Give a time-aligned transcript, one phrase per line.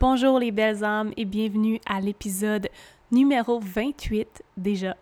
[0.00, 2.68] Bonjour les belles âmes et bienvenue à l'épisode
[3.10, 4.96] numéro 28 déjà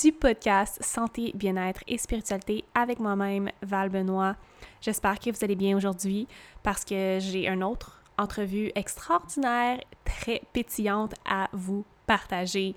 [0.00, 4.36] du podcast Santé, bien-être et spiritualité avec moi-même Val Benoît.
[4.80, 6.28] J'espère que vous allez bien aujourd'hui
[6.62, 12.76] parce que j'ai une autre entrevue extraordinaire, très pétillante à vous partager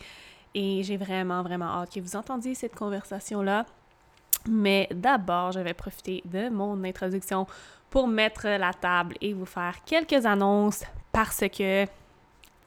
[0.56, 3.68] et j'ai vraiment vraiment hâte que vous entendiez cette conversation là.
[4.50, 7.46] Mais d'abord, je vais profiter de mon introduction
[7.92, 11.86] pour mettre la table et vous faire quelques annonces parce que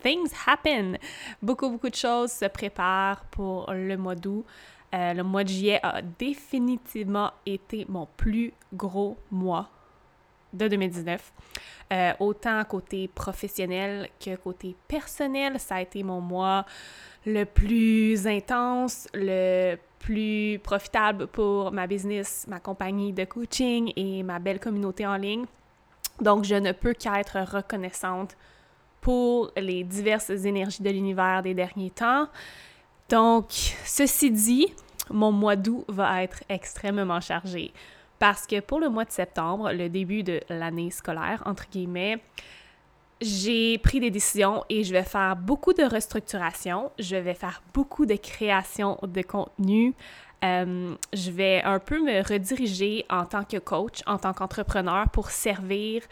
[0.03, 0.99] things happen.
[1.43, 4.45] Beaucoup, beaucoup de choses se préparent pour le mois d'août.
[4.95, 9.71] Euh, le mois de juillet a définitivement été mon plus gros mois
[10.53, 11.33] de 2019.
[11.93, 16.65] Euh, autant côté professionnel que côté personnel, ça a été mon mois
[17.27, 24.39] le plus intense, le plus profitable pour ma business, ma compagnie de coaching et ma
[24.39, 25.47] belle communauté en ligne.
[26.21, 28.37] Donc, je ne peux qu'être reconnaissante
[29.01, 32.29] pour les diverses énergies de l'univers des derniers temps.
[33.09, 33.47] Donc,
[33.85, 34.67] ceci dit,
[35.11, 37.73] mon mois d'août va être extrêmement chargé
[38.19, 42.19] parce que pour le mois de septembre, le début de l'année scolaire, entre guillemets,
[43.25, 48.07] j'ai pris des décisions et je vais faire beaucoup de restructuration, je vais faire beaucoup
[48.07, 49.95] de création de contenu,
[50.45, 55.31] euh, je vais un peu me rediriger en tant que coach, en tant qu'entrepreneur pour
[55.31, 56.03] servir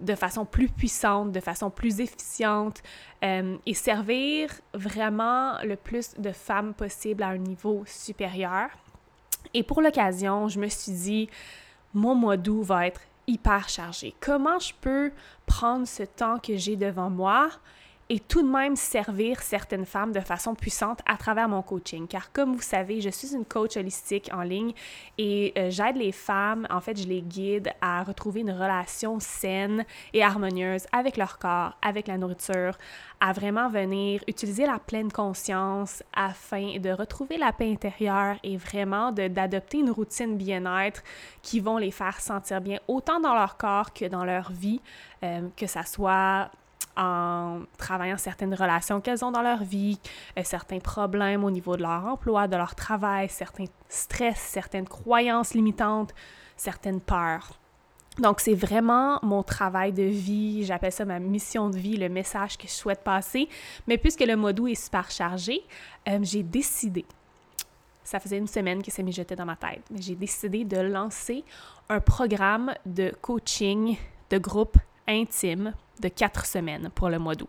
[0.00, 2.82] de façon plus puissante, de façon plus efficiente
[3.22, 8.70] euh, et servir vraiment le plus de femmes possible à un niveau supérieur.
[9.52, 11.30] Et pour l'occasion, je me suis dit,
[11.92, 14.14] mon mois d'août va être hyper chargé.
[14.20, 15.12] Comment je peux
[15.46, 17.50] prendre ce temps que j'ai devant moi
[18.08, 22.06] et tout de même servir certaines femmes de façon puissante à travers mon coaching.
[22.06, 24.72] Car comme vous savez, je suis une coach holistique en ligne
[25.18, 29.84] et euh, j'aide les femmes, en fait, je les guide à retrouver une relation saine
[30.12, 32.76] et harmonieuse avec leur corps, avec la nourriture,
[33.20, 39.12] à vraiment venir utiliser la pleine conscience afin de retrouver la paix intérieure et vraiment
[39.12, 41.02] d'adopter une routine bien-être
[41.40, 44.80] qui vont les faire sentir bien autant dans leur corps que dans leur vie,
[45.22, 46.50] euh, que ça soit
[46.96, 49.98] en travaillant certaines relations qu'elles ont dans leur vie,
[50.38, 55.54] euh, certains problèmes au niveau de leur emploi, de leur travail, certains stress, certaines croyances
[55.54, 56.14] limitantes,
[56.56, 57.58] certaines peurs.
[58.18, 62.58] Donc, c'est vraiment mon travail de vie, j'appelle ça ma mission de vie, le message
[62.58, 63.48] que je souhaite passer.
[63.86, 65.62] Mais puisque le mois est super chargé,
[66.08, 67.06] euh, j'ai décidé,
[68.04, 71.42] ça faisait une semaine que ça jeté dans ma tête, mais j'ai décidé de lancer
[71.88, 73.96] un programme de coaching
[74.28, 74.76] de groupe
[75.08, 77.48] intime de quatre semaines pour le mois d'août.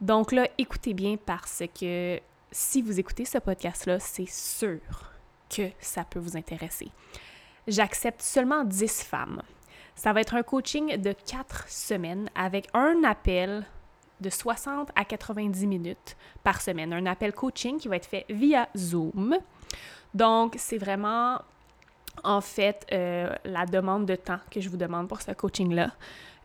[0.00, 2.20] Donc là, écoutez bien parce que
[2.50, 4.80] si vous écoutez ce podcast-là, c'est sûr
[5.54, 6.88] que ça peut vous intéresser.
[7.66, 9.42] J'accepte seulement 10 femmes.
[9.94, 13.66] Ça va être un coaching de quatre semaines avec un appel
[14.20, 16.92] de 60 à 90 minutes par semaine.
[16.92, 19.36] Un appel coaching qui va être fait via Zoom.
[20.14, 21.40] Donc, c'est vraiment
[22.24, 25.90] en fait euh, la demande de temps que je vous demande pour ce coaching-là.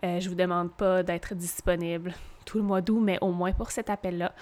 [0.03, 2.13] Euh, je vous demande pas d'être disponible
[2.45, 4.33] tout le mois d'août, mais au moins pour cet appel-là,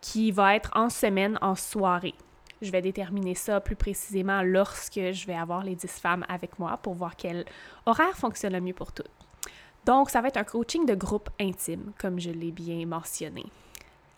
[0.00, 2.14] qui va être en semaine, en soirée.
[2.60, 6.78] Je vais déterminer ça plus précisément lorsque je vais avoir les 10 femmes avec moi
[6.82, 7.44] pour voir quel
[7.86, 9.10] horaire fonctionne le mieux pour toutes.
[9.84, 13.44] Donc, ça va être un coaching de groupe intime, comme je l'ai bien mentionné,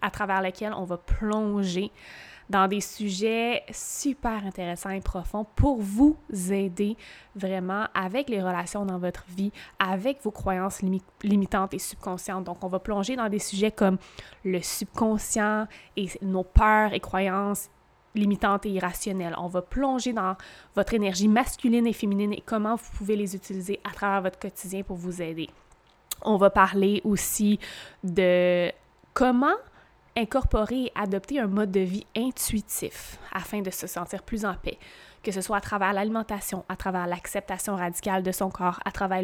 [0.02, 1.90] à travers lequel on va plonger
[2.50, 6.16] dans des sujets super intéressants et profonds pour vous
[6.50, 6.96] aider
[7.34, 10.82] vraiment avec les relations dans votre vie, avec vos croyances
[11.22, 12.44] limitantes et subconscientes.
[12.44, 13.98] Donc, on va plonger dans des sujets comme
[14.44, 15.66] le subconscient
[15.96, 17.70] et nos peurs et croyances
[18.14, 19.34] limitantes et irrationnelles.
[19.38, 20.36] On va plonger dans
[20.74, 24.82] votre énergie masculine et féminine et comment vous pouvez les utiliser à travers votre quotidien
[24.82, 25.50] pour vous aider.
[26.22, 27.58] On va parler aussi
[28.02, 28.70] de
[29.12, 29.56] comment
[30.16, 34.78] incorporer et adopter un mode de vie intuitif afin de se sentir plus en paix,
[35.22, 39.22] que ce soit à travers l'alimentation, à travers l'acceptation radicale de son corps, à travers,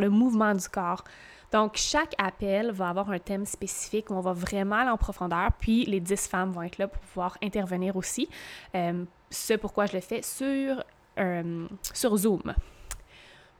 [0.00, 1.04] le, mouvement du corps.
[1.52, 5.50] Donc, chaque appel va avoir un thème spécifique où on va vraiment aller en profondeur,
[5.58, 8.28] puis les 10 femmes vont être là pour pouvoir intervenir aussi.
[8.74, 10.82] Euh, ce pourquoi je le fais sur,
[11.18, 12.54] euh, sur Zoom.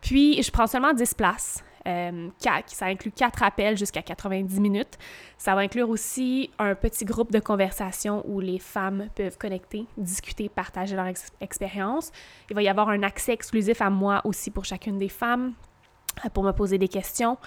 [0.00, 1.64] Puis, je prends seulement 10 places.
[1.87, 2.29] Euh,
[2.67, 4.99] ça inclut quatre appels jusqu'à 90 minutes.
[5.38, 10.49] Ça va inclure aussi un petit groupe de conversation où les femmes peuvent connecter, discuter,
[10.49, 11.06] partager leur
[11.41, 12.11] expérience.
[12.50, 15.53] Il va y avoir un accès exclusif à moi aussi pour chacune des femmes
[16.32, 17.38] pour me poser des questions.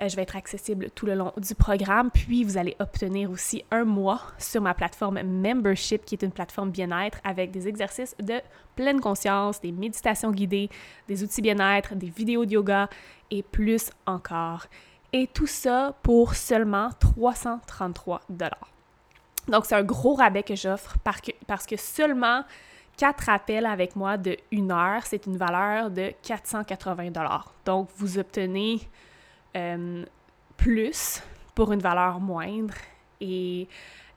[0.00, 2.10] Euh, je vais être accessible tout le long du programme.
[2.10, 6.70] Puis, vous allez obtenir aussi un mois sur ma plateforme Membership, qui est une plateforme
[6.70, 8.40] bien-être avec des exercices de
[8.76, 10.68] pleine conscience, des méditations guidées,
[11.08, 12.88] des outils bien-être, des vidéos de yoga
[13.30, 14.66] et plus encore.
[15.12, 18.20] Et tout ça pour seulement 333
[19.48, 20.96] Donc, c'est un gros rabais que j'offre
[21.46, 22.44] parce que seulement
[22.98, 27.10] 4 appels avec moi de 1 heure, c'est une valeur de 480
[27.64, 28.80] Donc, vous obtenez
[29.56, 30.04] euh,
[30.56, 31.22] plus
[31.54, 32.74] pour une valeur moindre
[33.20, 33.68] et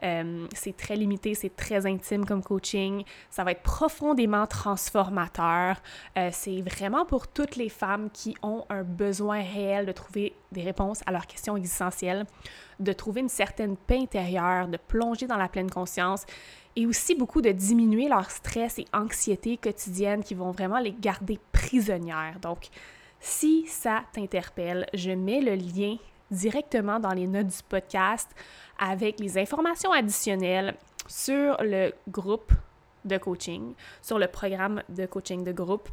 [0.03, 3.03] euh, c'est très limité, c'est très intime comme coaching.
[3.29, 5.77] Ça va être profondément transformateur.
[6.17, 10.63] Euh, c'est vraiment pour toutes les femmes qui ont un besoin réel de trouver des
[10.63, 12.25] réponses à leurs questions existentielles,
[12.79, 16.25] de trouver une certaine paix intérieure, de plonger dans la pleine conscience
[16.75, 21.39] et aussi beaucoup de diminuer leur stress et anxiété quotidienne qui vont vraiment les garder
[21.51, 22.39] prisonnières.
[22.41, 22.69] Donc,
[23.19, 25.97] si ça t'interpelle, je mets le lien
[26.31, 28.29] directement dans les notes du podcast
[28.79, 30.75] avec les informations additionnelles
[31.07, 32.51] sur le groupe
[33.05, 35.89] de coaching, sur le programme de coaching de groupe.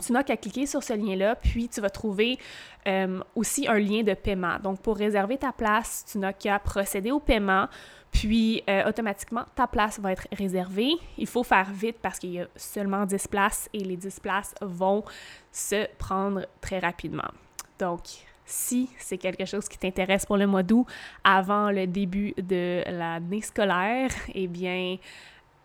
[0.00, 2.38] Tu n'as qu'à cliquer sur ce lien-là, puis tu vas trouver
[2.86, 4.58] euh, aussi un lien de paiement.
[4.62, 7.68] Donc, pour réserver ta place, tu n'as qu'à procéder au paiement,
[8.10, 10.92] puis euh, automatiquement, ta place va être réservée.
[11.18, 14.54] Il faut faire vite parce qu'il y a seulement 10 places et les 10 places
[14.60, 15.04] vont
[15.52, 17.30] se prendre très rapidement.
[17.78, 18.00] Donc,
[18.46, 20.86] si c'est quelque chose qui t'intéresse pour le mois d'août
[21.24, 24.96] avant le début de l'année scolaire, eh bien,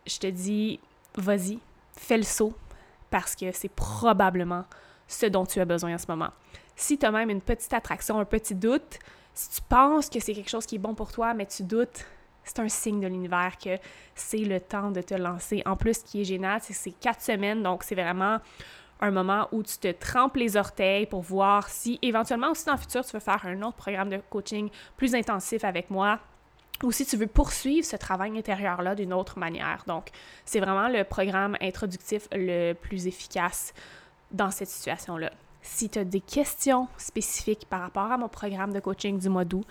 [0.08, 0.80] je te dis,
[1.16, 1.60] vas-y,
[1.96, 2.54] fais le saut
[3.10, 4.66] parce que c'est probablement
[5.08, 6.30] ce dont tu as besoin en ce moment.
[6.76, 9.00] Si tu as même une petite attraction, un petit doute,
[9.34, 12.06] si tu penses que c'est quelque chose qui est bon pour toi, mais tu doutes,
[12.44, 13.78] c'est un signe de l'univers que
[14.16, 15.62] c'est le temps de te lancer.
[15.66, 18.40] En plus, ce qui est génial, c'est que c'est quatre semaines, donc c'est vraiment
[19.02, 22.80] un moment où tu te trempes les orteils pour voir si éventuellement aussi dans le
[22.80, 26.20] futur tu veux faire un autre programme de coaching plus intensif avec moi
[26.84, 29.84] ou si tu veux poursuivre ce travail intérieur-là d'une autre manière.
[29.88, 30.10] Donc,
[30.46, 33.74] c'est vraiment le programme introductif le plus efficace
[34.32, 35.32] dans cette situation-là.
[35.62, 39.46] Si tu as des questions spécifiques par rapport à mon programme de coaching du mois
[39.46, 39.66] d'août,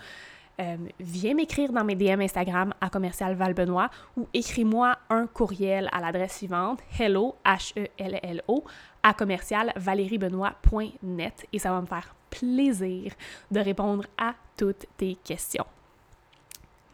[0.59, 6.01] euh, viens m'écrire dans mes DM Instagram à commercial Valbenois ou écris-moi un courriel à
[6.01, 8.65] l'adresse suivante hello h e l l o
[9.01, 13.13] à commercial valeriebenoit.net et ça va me faire plaisir
[13.51, 15.65] de répondre à toutes tes questions.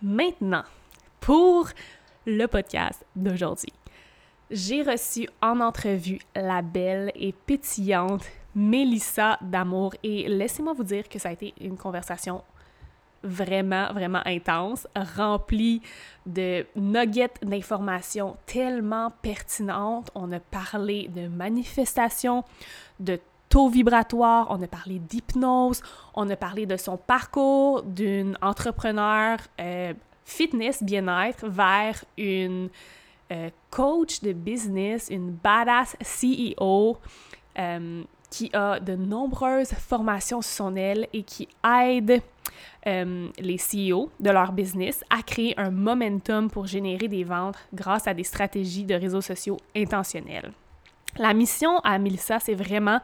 [0.01, 0.63] Maintenant,
[1.21, 1.69] pour
[2.25, 3.71] le podcast d'aujourd'hui,
[4.51, 11.17] j'ai reçu en entrevue la belle et pétillante Mélissa d'Amour et laissez-moi vous dire que
[11.17, 12.43] ça a été une conversation
[13.23, 15.81] vraiment, vraiment intense, rempli
[16.25, 20.11] de nuggets d'informations tellement pertinentes.
[20.13, 22.43] On a parlé de manifestation,
[22.99, 23.19] de
[23.55, 25.81] taux vibratoire, on a parlé d'hypnose,
[26.13, 29.93] on a parlé de son parcours d'une entrepreneur euh,
[30.25, 32.67] fitness, bien-être, vers une
[33.31, 36.97] euh, coach de business, une badass CEO.
[37.57, 42.21] Euh, qui a de nombreuses formations sous son aile et qui aide
[42.85, 48.13] les CEO de leur business à créer un momentum pour générer des ventes grâce à
[48.13, 50.51] des stratégies de réseaux sociaux intentionnelles.
[51.17, 52.99] La mission à Melissa, c'est vraiment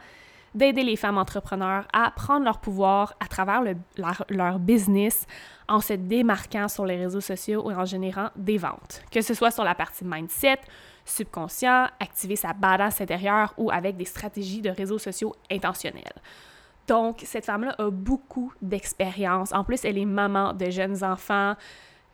[0.53, 3.63] d'aider les femmes entrepreneurs à prendre leur pouvoir à travers
[4.29, 5.25] leur, business
[5.67, 9.51] en se démarquant sur les réseaux sociaux ou en générant des ventes, que ce soit
[9.51, 10.59] sur la partie mindset,
[11.05, 16.21] subconscient, activer sa balance intérieure ou avec des stratégies de réseaux sociaux intentionnelles.
[16.87, 19.53] Donc, cette femme-là a beaucoup d'expérience.
[19.53, 21.55] En plus, elle est maman de jeunes enfants,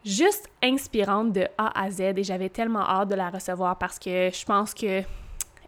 [0.05, 4.29] juste inspirante de A à Z et j'avais tellement hâte de la recevoir parce que
[4.31, 5.01] je pense que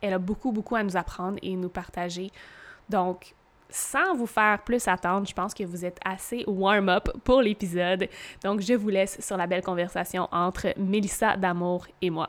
[0.02, 2.32] elle a beaucoup, beaucoup à nous apprendre et nous partager.
[2.90, 3.34] Donc,
[3.70, 8.10] sans vous faire plus attendre, je pense que vous êtes assez warm-up pour l'épisode.
[8.44, 12.28] Donc, je vous laisse sur la belle conversation entre Mélissa D'Amour et moi.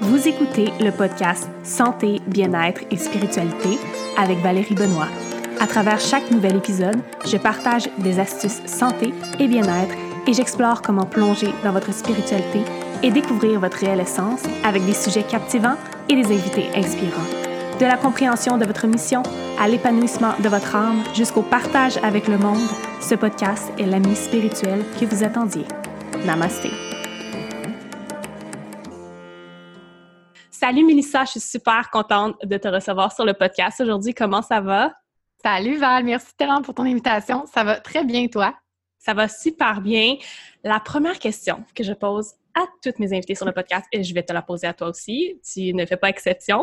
[0.00, 3.78] Vous écoutez le podcast Santé, bien-être et spiritualité
[4.16, 5.08] avec Valérie Benoît.
[5.58, 9.94] À travers chaque nouvel épisode, je partage des astuces santé et bien-être
[10.26, 12.60] et j'explore comment plonger dans votre spiritualité
[13.02, 15.76] et découvrir votre réelle essence avec des sujets captivants
[16.10, 17.26] et des invités inspirants.
[17.80, 19.22] De la compréhension de votre mission
[19.58, 22.68] à l'épanouissement de votre âme jusqu'au partage avec le monde,
[23.00, 25.64] ce podcast est l'ami spirituel que vous attendiez.
[26.26, 26.70] Namasté.
[30.50, 34.12] Salut Melissa, je suis super contente de te recevoir sur le podcast aujourd'hui.
[34.12, 34.92] Comment ça va?
[35.48, 37.46] Salut Val, merci tellement pour ton invitation.
[37.46, 38.52] Ça va très bien, toi?
[38.98, 40.16] Ça va super bien.
[40.64, 44.12] La première question que je pose à toutes mes invités sur le podcast et je
[44.12, 45.40] vais te la poser à toi aussi.
[45.48, 46.62] Tu ne fais pas exception.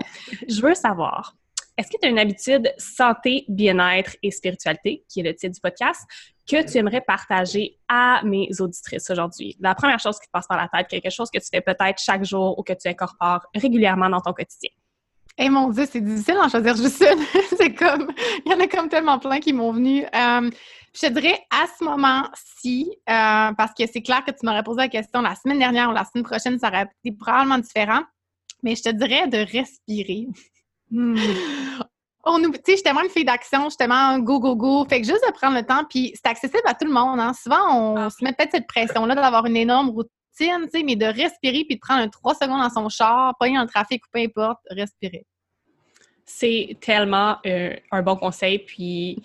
[0.49, 1.33] Je veux savoir,
[1.77, 5.61] est-ce que tu as une habitude santé, bien-être et spiritualité, qui est le titre du
[5.61, 6.01] podcast,
[6.45, 9.55] que tu aimerais partager à mes auditrices aujourd'hui?
[9.61, 12.01] La première chose qui te passe par la tête, quelque chose que tu fais peut-être
[12.01, 14.71] chaque jour ou que tu incorpores régulièrement dans ton quotidien.
[15.37, 17.23] Eh mon Dieu, c'est difficile d'en choisir juste une.
[17.57, 18.11] c'est comme,
[18.45, 20.03] il y en a comme tellement plein qui m'ont venu.
[20.03, 20.49] Euh,
[20.93, 24.81] je te dirais à ce moment-ci, euh, parce que c'est clair que tu m'aurais posé
[24.81, 28.01] la question la semaine dernière ou la semaine prochaine, ça aurait été probablement différent.
[28.61, 30.27] Mais je te dirais de respirer.
[32.25, 34.85] On tu sais, je tellement une fille d'action, je suis tellement go, go, go.
[34.87, 37.19] Fait que juste de prendre le temps, puis c'est accessible à tout le monde.
[37.19, 37.33] Hein.
[37.33, 38.09] Souvent, on ah.
[38.09, 41.75] se met peut-être cette pression-là d'avoir une énorme routine, tu sais, mais de respirer puis
[41.75, 45.25] de prendre trois secondes dans son char, pas dans le trafic ou peu importe, respirer.
[46.25, 48.59] C'est tellement euh, un bon conseil.
[48.59, 49.21] Puis,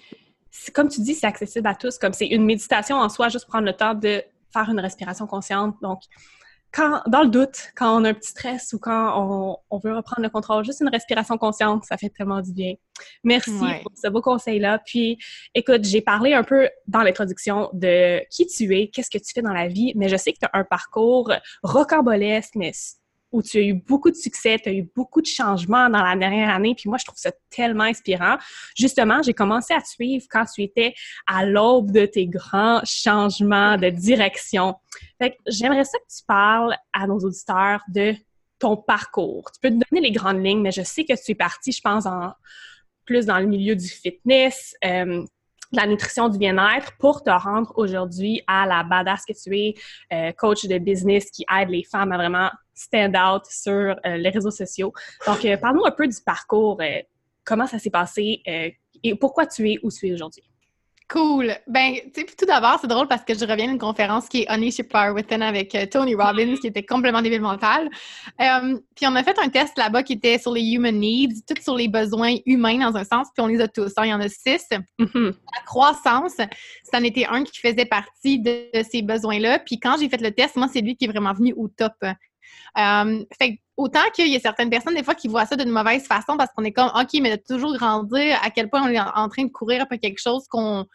[0.75, 1.97] comme tu dis, c'est accessible à tous.
[1.99, 4.23] Comme c'est une méditation en soi, juste prendre le temps de
[4.53, 5.77] faire une respiration consciente.
[5.81, 6.00] Donc,
[6.73, 10.23] quand, dans le doute, quand on a un petit stress ou quand on, veut reprendre
[10.23, 12.75] le contrôle, juste une respiration consciente, ça fait tellement du bien.
[13.25, 13.51] Merci
[13.83, 14.81] pour ce beau conseil-là.
[14.85, 15.19] Puis,
[15.55, 19.43] écoute, j'ai parlé un peu dans l'introduction de qui tu es, qu'est-ce que tu fais
[19.43, 21.33] dans la vie, mais je sais que tu as un parcours
[21.63, 22.73] rocambolesque, mais
[23.31, 26.17] où tu as eu beaucoup de succès, tu as eu beaucoup de changements dans la
[26.17, 28.37] dernière année, puis moi, je trouve ça tellement inspirant.
[28.77, 30.95] Justement, j'ai commencé à te suivre quand tu étais
[31.27, 34.77] à l'aube de tes grands changements de direction.
[35.21, 38.15] Fait que j'aimerais ça que tu parles à nos auditeurs de
[38.59, 39.51] ton parcours.
[39.53, 41.81] Tu peux te donner les grandes lignes, mais je sais que tu es parti, je
[41.81, 42.33] pense, en
[43.05, 45.25] plus dans le milieu du fitness, euh,
[45.73, 49.75] la nutrition du bien-être pour te rendre aujourd'hui à la badass que tu es,
[50.13, 54.31] euh, coach de business qui aide les femmes à vraiment stand out sur euh, les
[54.31, 54.93] réseaux sociaux.
[55.27, 56.81] Donc, euh, parle-nous un peu du parcours,
[57.45, 58.43] comment ça s'est passé
[59.03, 60.49] et pourquoi tu es où tu es aujourd'hui?
[61.09, 61.55] Cool.
[61.67, 64.51] Ben, tu sais, tout d'abord, c'est drôle parce que je reviens d'une conférence qui est
[64.51, 67.89] Unleash Power Within avec euh, Tony Robbins, qui était complètement débile mental.
[68.43, 71.55] Euh, puis on a fait un test là-bas qui était sur les human needs, tout
[71.63, 73.91] sur les besoins humains dans un sens, puis on les a tous.
[73.97, 74.67] Hein, il y en a six.
[74.99, 75.33] Mm-hmm.
[75.55, 76.37] La croissance,
[76.93, 79.61] c'en était un qui faisait partie de, ces besoins-là.
[79.61, 81.95] Puis quand j'ai fait le test, moi, c'est lui qui est vraiment venu au top.
[82.78, 86.07] Euh, fait autant qu'il y a certaines personnes, des fois, qui voient ça d'une mauvaise
[86.07, 89.00] façon parce qu'on est comme, OK, mais de toujours grandir, à quel point on est
[89.00, 90.87] en, train de courir après quelque chose qu'on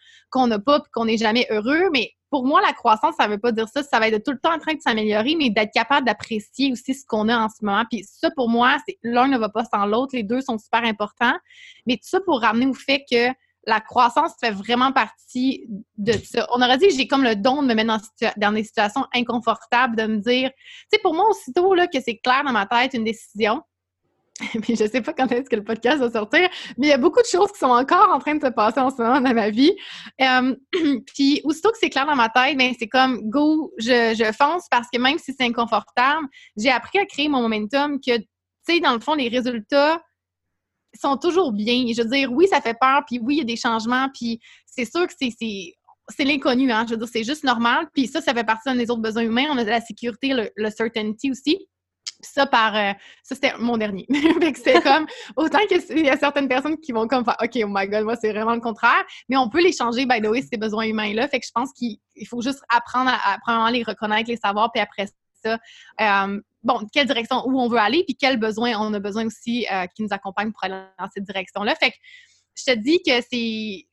[0.47, 1.89] n'a pas et qu'on n'est jamais heureux.
[1.91, 3.83] Mais pour moi, la croissance, ça ne veut pas dire ça.
[3.83, 6.93] Ça va être tout le temps en train de s'améliorer, mais d'être capable d'apprécier aussi
[6.93, 7.83] ce qu'on a en ce moment.
[7.89, 10.15] Puis ça, pour moi, l'un ne va pas sans l'autre.
[10.15, 11.37] Les deux sont super importants.
[11.85, 13.29] Mais tout ça pour ramener au fait que
[13.65, 15.65] la croissance fait vraiment partie
[15.97, 16.47] de ça.
[16.53, 17.99] On aurait dit j'ai comme le don de me mettre
[18.37, 22.17] dans, des situations inconfortables, de me dire, tu sais, pour moi, aussitôt là, que c'est
[22.17, 23.61] clair dans ma tête une décision,
[24.55, 26.97] mais je sais pas quand est-ce que le podcast va sortir, mais il y a
[26.97, 29.33] beaucoup de choses qui sont encore en train de se passer en ce moment dans
[29.33, 29.71] ma vie.
[30.21, 30.55] Euh,
[31.13, 34.87] puis, aussitôt que c'est clair dans ma tête, ben, c'est comme, go, je fonce parce
[34.91, 36.27] que même si c'est inconfortable,
[36.57, 38.25] j'ai appris à créer mon momentum que, tu
[38.63, 40.01] sais, dans le fond, les résultats,
[41.01, 41.85] sont toujours bien.
[41.93, 44.39] Je veux dire, oui, ça fait peur, puis oui, il y a des changements, puis
[44.65, 46.85] c'est sûr que c'est l'inconnu, hein.
[46.87, 47.87] Je veux dire, c'est juste normal.
[47.93, 49.45] Puis ça, ça fait partie des autres besoins humains.
[49.51, 51.57] On a de la sécurité, le, certainty aussi.
[52.21, 52.75] Puis ça, par.
[52.75, 52.91] Euh,
[53.23, 54.05] ça, c'était mon dernier.
[54.41, 55.07] fait que c'est comme.
[55.35, 58.15] Autant qu'il y a certaines personnes qui vont comme faire OK, oh my God, moi,
[58.15, 59.03] c'est vraiment le contraire.
[59.29, 61.27] Mais on peut les changer, by the way, ces besoins humains-là.
[61.27, 61.97] Fait que je pense qu'il
[62.27, 65.07] faut juste apprendre à, à, les reconnaître, les savoir, puis après
[65.43, 65.57] ça,
[66.01, 69.67] euh, bon, quelle direction, où on veut aller, puis quels besoins on a besoin aussi
[69.71, 71.75] euh, qui nous accompagnent pour aller dans cette direction-là.
[71.75, 71.95] Fait que
[72.55, 73.11] je te dis que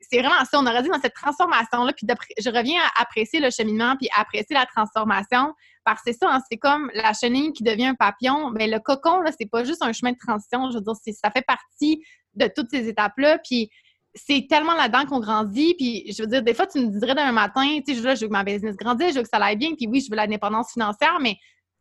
[0.01, 0.59] c'est vraiment ça.
[0.59, 2.07] On aurait dit dans cette transformation-là, puis
[2.39, 6.41] je reviens à apprécier le cheminement, puis apprécier la transformation, parce que c'est ça, hein,
[6.51, 8.51] c'est comme la chenille qui devient un papillon.
[8.51, 10.71] Mais le cocon, là, c'est pas juste un chemin de transition.
[10.71, 12.03] Je veux dire, ça fait partie
[12.35, 13.39] de toutes ces étapes-là.
[13.39, 13.71] Puis
[14.15, 15.75] c'est tellement là-dedans qu'on grandit.
[15.79, 18.29] Puis, je veux dire, des fois, tu me dirais d'un matin, tu sais, je veux
[18.29, 20.73] que ma business grandisse, je veux que ça aille bien, puis oui, je veux l'indépendance
[20.73, 21.37] financière, mais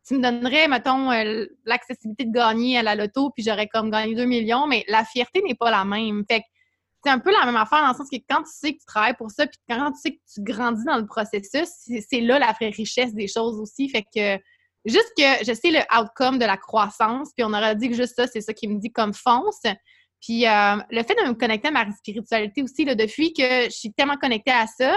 [0.06, 4.14] tu me donnerais, mettons, euh, l'accessibilité de gagner à la loto, puis j'aurais comme gagné
[4.14, 6.24] 2 millions, mais la fierté n'est pas la même.
[6.28, 6.46] Fait que
[7.04, 8.86] c'est un peu la même affaire dans le sens que quand tu sais que tu
[8.86, 11.68] travailles pour ça, puis quand tu sais que tu grandis dans le processus,
[12.08, 13.88] c'est là la vraie richesse des choses aussi.
[13.88, 14.42] Fait que
[14.84, 18.16] juste que je sais le outcome de la croissance, puis on aurait dit que juste
[18.16, 19.62] ça, c'est ça qui me dit comme fonce.
[20.20, 23.70] Puis euh, le fait de me connecter à ma spiritualité aussi, là, depuis que je
[23.70, 24.94] suis tellement connectée à ça,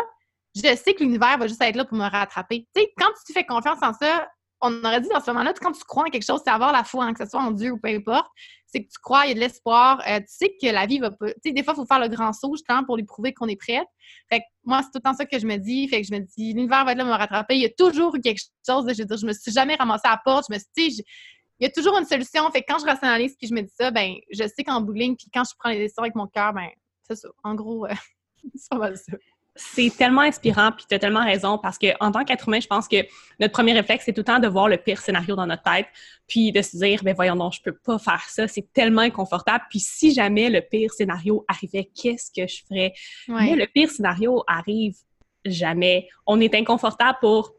[0.56, 2.68] je sais que l'univers va juste être là pour me rattraper.
[2.76, 4.28] Tu sais, quand tu fais confiance en ça,
[4.64, 6.84] on aurait dit dans ce moment-là, quand tu crois en quelque chose, c'est avoir la
[6.84, 8.28] foi, hein, que ce soit en Dieu ou peu importe,
[8.66, 11.00] c'est que tu crois, il y a de l'espoir, euh, tu sais que la vie
[11.00, 11.28] va pas.
[11.28, 13.48] Tu sais, des fois, il faut faire le grand saut justement pour lui prouver qu'on
[13.48, 13.88] est prête.
[14.32, 15.88] Fait que moi, c'est tout le temps ça que je me dis.
[15.90, 17.56] Fait que je me dis, l'univers va être là me rattraper.
[17.56, 18.86] Il y a toujours eu quelque chose.
[18.88, 20.46] Je veux dire, je me suis jamais ramassée à la porte.
[20.50, 21.04] Je me suis dit,
[21.60, 22.50] il y a toujours une solution.
[22.52, 25.16] Fait que quand je rationalise puis je me dis ça, ben je sais qu'en bowling,
[25.16, 26.70] puis quand je prends les décisions avec mon cœur, ben
[27.08, 27.28] c'est ça.
[27.44, 27.94] En gros, euh,
[28.72, 29.14] pas mal ça
[29.56, 32.88] c'est tellement inspirant, puis tu as tellement raison, parce qu'en tant qu'être humain, je pense
[32.88, 32.98] que
[33.40, 35.88] notre premier réflexe, c'est tout le temps de voir le pire scénario dans notre tête,
[36.28, 39.64] puis de se dire, ben voyons donc, je peux pas faire ça, c'est tellement inconfortable,
[39.70, 42.94] puis si jamais le pire scénario arrivait, qu'est-ce que je ferais?
[43.28, 44.96] Mais le pire scénario arrive
[45.46, 46.08] jamais.
[46.26, 47.54] On est inconfortable pour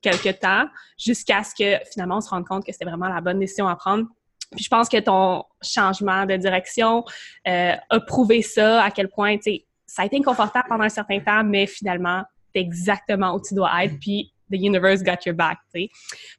[0.00, 0.66] quelques temps
[0.98, 3.76] jusqu'à ce que finalement on se rende compte que c'était vraiment la bonne décision à
[3.76, 4.06] prendre.
[4.50, 7.04] Puis je pense que ton changement de direction
[7.48, 10.88] euh, a prouvé ça, à quel point, tu sais, ça a été inconfortable pendant un
[10.88, 12.22] certain temps, mais finalement,
[12.54, 15.90] t'es exactement où tu dois être, puis the universe got your back, tu sais.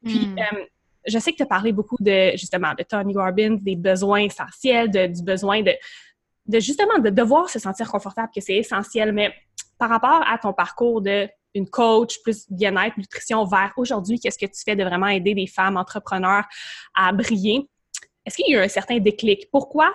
[0.03, 0.39] Puis mm.
[0.39, 0.65] euh,
[1.05, 4.89] je sais que tu as parlé beaucoup de, justement, de Tony Robbins, des besoins essentiels,
[4.89, 5.71] du besoin de,
[6.47, 9.31] de justement, de devoir se sentir confortable, que c'est essentiel, mais
[9.77, 14.47] par rapport à ton parcours de une coach plus bien-être, nutrition vers aujourd'hui, qu'est-ce que
[14.47, 16.45] tu fais de vraiment aider des femmes entrepreneurs
[16.95, 17.69] à briller?
[18.25, 19.51] Est-ce qu'il y a eu un certain déclic?
[19.51, 19.93] Pourquoi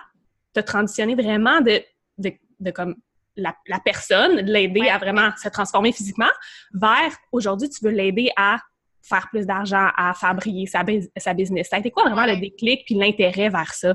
[0.55, 1.83] te transitionner vraiment de,
[2.19, 2.95] de, comme
[3.39, 6.31] la, personne, de l'aider à vraiment se transformer physiquement,
[6.73, 8.59] vers aujourd'hui, tu veux l'aider à
[9.03, 10.85] faire plus d'argent, à faire briller sa,
[11.17, 11.69] sa business.
[11.71, 13.95] Ça a été quoi vraiment le déclic puis l'intérêt vers ça?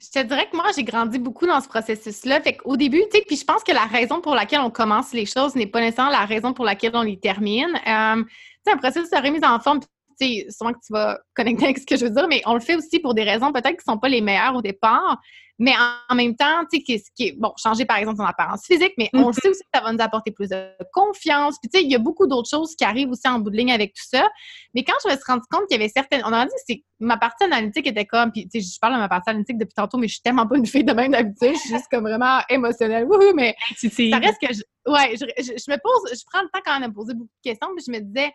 [0.00, 2.40] Je te dirais que moi, j'ai grandi beaucoup dans ce processus-là.
[2.40, 5.12] Fait qu'au début, tu sais, puis je pense que la raison pour laquelle on commence
[5.12, 7.68] les choses n'est pas nécessairement la raison pour laquelle on les termine.
[7.86, 8.30] Euh, tu
[8.66, 9.86] sais, un processus de remise en forme, tu
[10.16, 12.60] sais, souvent que tu vas connecter avec ce que je veux dire, mais on le
[12.60, 15.20] fait aussi pour des raisons peut-être qui ne sont pas les meilleures au départ.
[15.60, 15.74] Mais
[16.08, 18.94] en, même temps, tu sais, ce qui est, bon, changer par exemple son apparence physique,
[18.96, 19.40] mais on le mm-hmm.
[19.42, 21.56] sait aussi que ça va nous apporter plus de confiance.
[21.62, 23.58] Puis, tu sais, il y a beaucoup d'autres choses qui arrivent aussi en bout de
[23.58, 24.26] ligne avec tout ça.
[24.74, 26.82] Mais quand je me suis rendu compte qu'il y avait certaines, on a dit, c'est
[26.98, 29.74] ma partie analytique était comme, puis, tu sais, je parle de ma partie analytique depuis
[29.74, 32.04] tantôt, mais je suis tellement pas une fille de même d'habitude, je suis juste comme
[32.04, 33.04] vraiment émotionnelle.
[33.04, 36.60] Wouhou, mais ça reste que, je, ouais, je, je, me pose, je prends le temps
[36.64, 38.32] quand même de me poser beaucoup de questions, puis je me disais,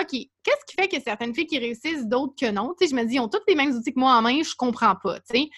[0.00, 2.74] OK, qu'est-ce qui fait que certaines filles qui réussissent, d'autres que non?
[2.80, 4.54] Tu je me dis, ils ont tous les mêmes outils que moi en main, je
[4.56, 5.18] comprends pas.
[5.28, 5.48] Fait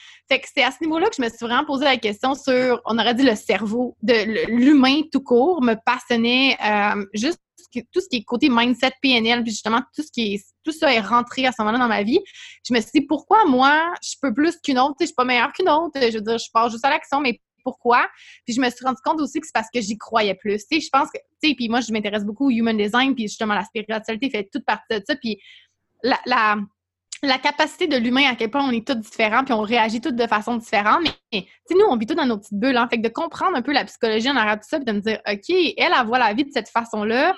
[0.40, 2.98] que c'est à ce niveau-là que je me suis vraiment posé la question sur, on
[2.98, 7.40] aurait dit le cerveau, de l'humain tout court, me passionnait euh, juste
[7.92, 10.92] tout ce qui est côté mindset, PNL, puis justement, tout ce qui est, tout ça
[10.92, 12.18] est rentré à ce moment-là dans ma vie.
[12.66, 14.96] Je me suis dit, pourquoi moi, je peux plus qu'une autre?
[14.98, 15.92] Tu sais, je suis pas meilleure qu'une autre.
[16.00, 18.08] Je veux dire, je pars juste à l'action, mais pourquoi.
[18.44, 20.58] Puis je me suis rendu compte aussi que c'est parce que j'y croyais plus.
[20.66, 23.14] Tu sais, je pense que, tu sais, puis moi, je m'intéresse beaucoup au human design,
[23.14, 25.16] puis justement, la spiritualité fait toute partie de ça.
[25.16, 25.40] Puis
[26.02, 30.00] la, la, capacité de l'humain, à quel point on est tous différents, puis on réagit
[30.00, 31.00] tous de façon différente.
[31.32, 32.76] Mais, tu nous, on vit tous dans nos petites bulles.
[32.76, 32.88] Hein.
[32.88, 35.00] Fait que de comprendre un peu la psychologie en de tout ça, puis de me
[35.00, 37.34] dire, OK, elle, elle voit la vie de cette façon-là.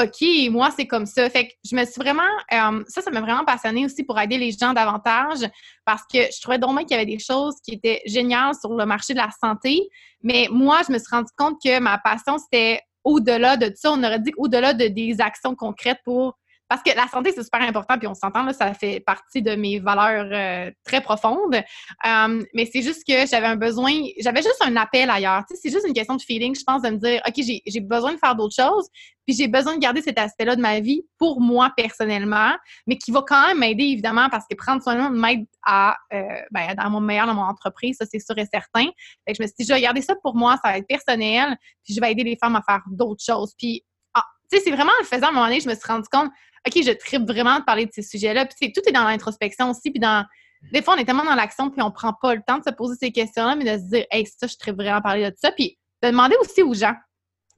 [0.00, 1.28] OK, moi, c'est comme ça.
[1.28, 2.22] Fait que je me suis vraiment.
[2.52, 5.40] Euh, ça, ça m'a vraiment passionnée aussi pour aider les gens davantage
[5.84, 8.86] parce que je trouvais donc qu'il y avait des choses qui étaient géniales sur le
[8.86, 9.88] marché de la santé.
[10.22, 13.92] Mais moi, je me suis rendu compte que ma passion, c'était au-delà de ça.
[13.92, 16.38] On aurait dit au-delà de des actions concrètes pour
[16.72, 19.54] parce que la santé, c'est super important, puis on s'entend, là, ça fait partie de
[19.56, 21.54] mes valeurs euh, très profondes.
[21.54, 25.42] Euh, mais c'est juste que j'avais un besoin, j'avais juste un appel ailleurs.
[25.50, 28.18] c'est juste une question de feeling, je pense, de me dire, OK, j'ai besoin de
[28.18, 28.88] faire d'autres choses,
[29.26, 32.52] puis j'ai besoin de garder cet aspect-là de ma vie pour moi personnellement,
[32.86, 35.94] mais qui va quand même m'aider, évidemment, parce que prendre soin de moi m'aide à,
[36.14, 38.86] euh, ben, dans mon meilleur dans mon entreprise, ça, c'est sûr et certain.
[39.28, 41.54] Je me suis dit, je vais garder ça pour moi, ça va être personnel,
[41.84, 43.52] puis je vais aider les femmes à faire d'autres choses.
[43.58, 45.74] Puis, ah, tu sais, c'est vraiment en le faisant à un moment donné, je me
[45.74, 46.30] suis rendu compte,
[46.66, 48.46] OK, je tripe vraiment de parler de ces sujets-là.
[48.46, 50.24] Puis tout est dans l'introspection aussi, puis dans...
[50.72, 52.70] Des fois, on est tellement dans l'action, puis on prend pas le temps de se
[52.70, 55.50] poser ces questions-là, mais de se dire, hey, ça, je tripe vraiment parler de ça.
[55.50, 56.94] Puis de demander aussi aux gens,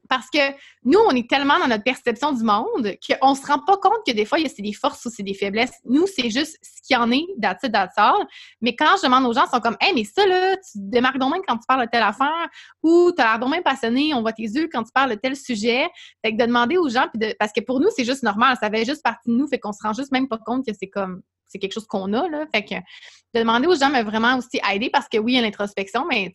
[0.08, 0.38] parce que
[0.84, 4.00] nous, on est tellement dans notre perception du monde qu'on ne se rend pas compte
[4.06, 5.72] que des fois, c'est des forces ou c'est des faiblesses.
[5.84, 7.74] Nous, c'est juste ce qu'il y en est, that's it,
[8.60, 11.18] Mais quand je demande aux gens, ils sont comme, hey, mais ça, là, tu démarques
[11.18, 12.48] donc même quand tu parles de telle affaire
[12.82, 15.16] ou tu as l'air donc même passionné, on voit tes yeux quand tu parles de
[15.16, 15.88] tel sujet.
[16.24, 18.70] Fait que de demander aux gens, de, parce que pour nous, c'est juste normal, ça
[18.70, 20.88] fait juste partie de nous, fait qu'on se rend juste même pas compte que c'est
[20.88, 21.22] comme
[21.54, 22.28] c'est quelque chose qu'on a.
[22.28, 22.46] Là.
[22.52, 22.74] Fait que
[23.34, 26.06] de demander aux gens m'a vraiment aussi aidé parce que oui, il y a l'introspection,
[26.08, 26.32] mais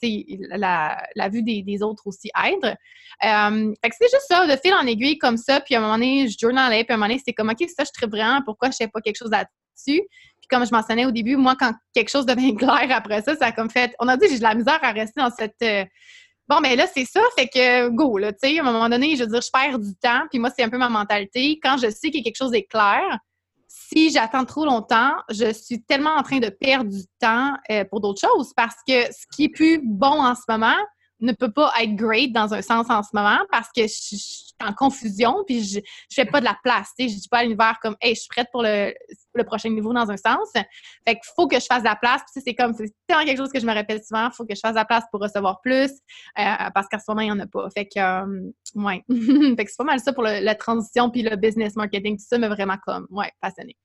[0.49, 2.75] la, la vue des, autres aussi aide.
[3.23, 5.82] Euh, fait que c'est juste ça, de fil en aiguille comme ça, puis à un
[5.82, 8.08] moment donné, je journalais, puis à un moment donné, c'était comme, OK, ça, je très
[8.08, 10.01] vraiment, pourquoi je sais pas quelque chose là-dessus?
[10.01, 13.47] Puis comme je mentionnais au début, moi, quand quelque chose devient clair après ça, ça
[13.47, 15.62] a comme fait, on a dit, j'ai de la misère à rester dans cette...
[15.63, 15.86] Euh,
[16.49, 19.15] bon, mais là, c'est ça, fait que go, là, tu sais, à un moment donné,
[19.15, 21.60] je veux dire, je perds du temps, puis moi, c'est un peu ma mentalité.
[21.63, 23.19] Quand je sais que quelque chose est clair,
[23.91, 28.02] si j'attends trop longtemps, je suis tellement en train de perdre du temps euh, pour
[28.02, 28.54] d'autres choses.
[28.56, 30.78] Parce que ce qui est plus bon en ce moment
[31.21, 34.53] ne peut pas être great dans un sens en ce moment parce que je, suis
[34.62, 36.91] en confusion puis je, je fais pas de la place.
[36.97, 38.93] Je dis pas à l'univers comme Hey, je suis prête pour le,
[39.45, 40.49] prochain niveau dans un sens.
[40.53, 42.21] Fait qu'il faut que je fasse de la place.
[42.34, 44.27] Puis c'est comme, c'est tellement quelque chose que je me répète souvent.
[44.27, 45.91] Il faut que je fasse de la place pour recevoir plus
[46.38, 47.69] euh, parce qu'à ce moment, il n'y en a pas.
[47.69, 49.03] Fait que, euh, ouais.
[49.55, 52.17] fait que c'est pas mal ça pour la transition puis le business marketing.
[52.17, 53.77] Tout ça mais vraiment comme, ouais, passionné.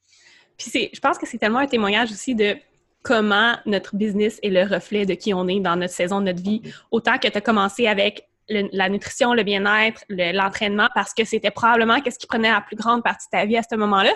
[0.56, 2.56] Puis c'est, je pense que c'est tellement un témoignage aussi de
[3.04, 6.42] comment notre business est le reflet de qui on est dans notre saison de notre
[6.42, 6.62] vie.
[6.90, 11.98] Autant que tu as commencé avec la nutrition, le bien-être, l'entraînement, parce que c'était probablement
[12.04, 14.12] ce qui prenait la plus grande partie de ta vie à ce moment-là.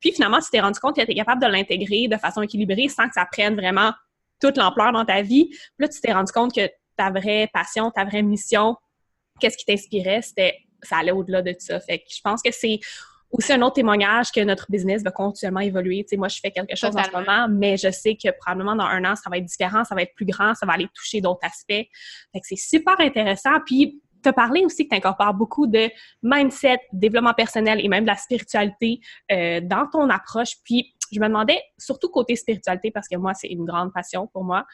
[0.00, 2.88] Puis finalement, tu t'es rendu compte que tu étais capable de l'intégrer de façon équilibrée
[2.88, 3.92] sans que ça prenne vraiment
[4.40, 5.48] toute l'ampleur dans ta vie.
[5.48, 8.76] Puis là, tu t'es rendu compte que ta vraie passion, ta vraie mission,
[9.40, 11.78] qu'est-ce qui t'inspirait, c'était ça allait au-delà de ça.
[11.80, 12.80] Fait que je pense que c'est
[13.32, 16.04] aussi un autre témoignage que notre business va continuellement évoluer.
[16.04, 18.76] Tu sais, moi, je fais quelque chose en ce moment, mais je sais que probablement
[18.76, 20.88] dans un an, ça va être différent, ça va être plus grand, ça va aller
[20.94, 21.68] toucher d'autres aspects.
[21.68, 23.58] Fait que c'est super intéressant.
[23.64, 25.90] Puis, tu as parlé aussi que tu incorpores beaucoup de
[26.22, 29.00] mindset, développement personnel et même de la spiritualité
[29.32, 30.56] euh, dans ton approche.
[30.62, 34.44] Puis, je me demandais, surtout côté spiritualité, parce que moi, c'est une grande passion pour
[34.44, 34.64] moi,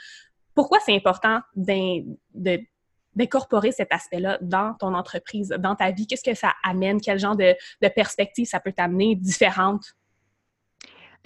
[0.55, 2.59] pourquoi c'est important de
[3.19, 6.07] d'incorporer cet aspect-là dans ton entreprise, dans ta vie?
[6.07, 7.01] Qu'est-ce que ça amène?
[7.01, 7.55] Quel genre de,
[7.95, 9.83] perspective ça peut t'amener différente?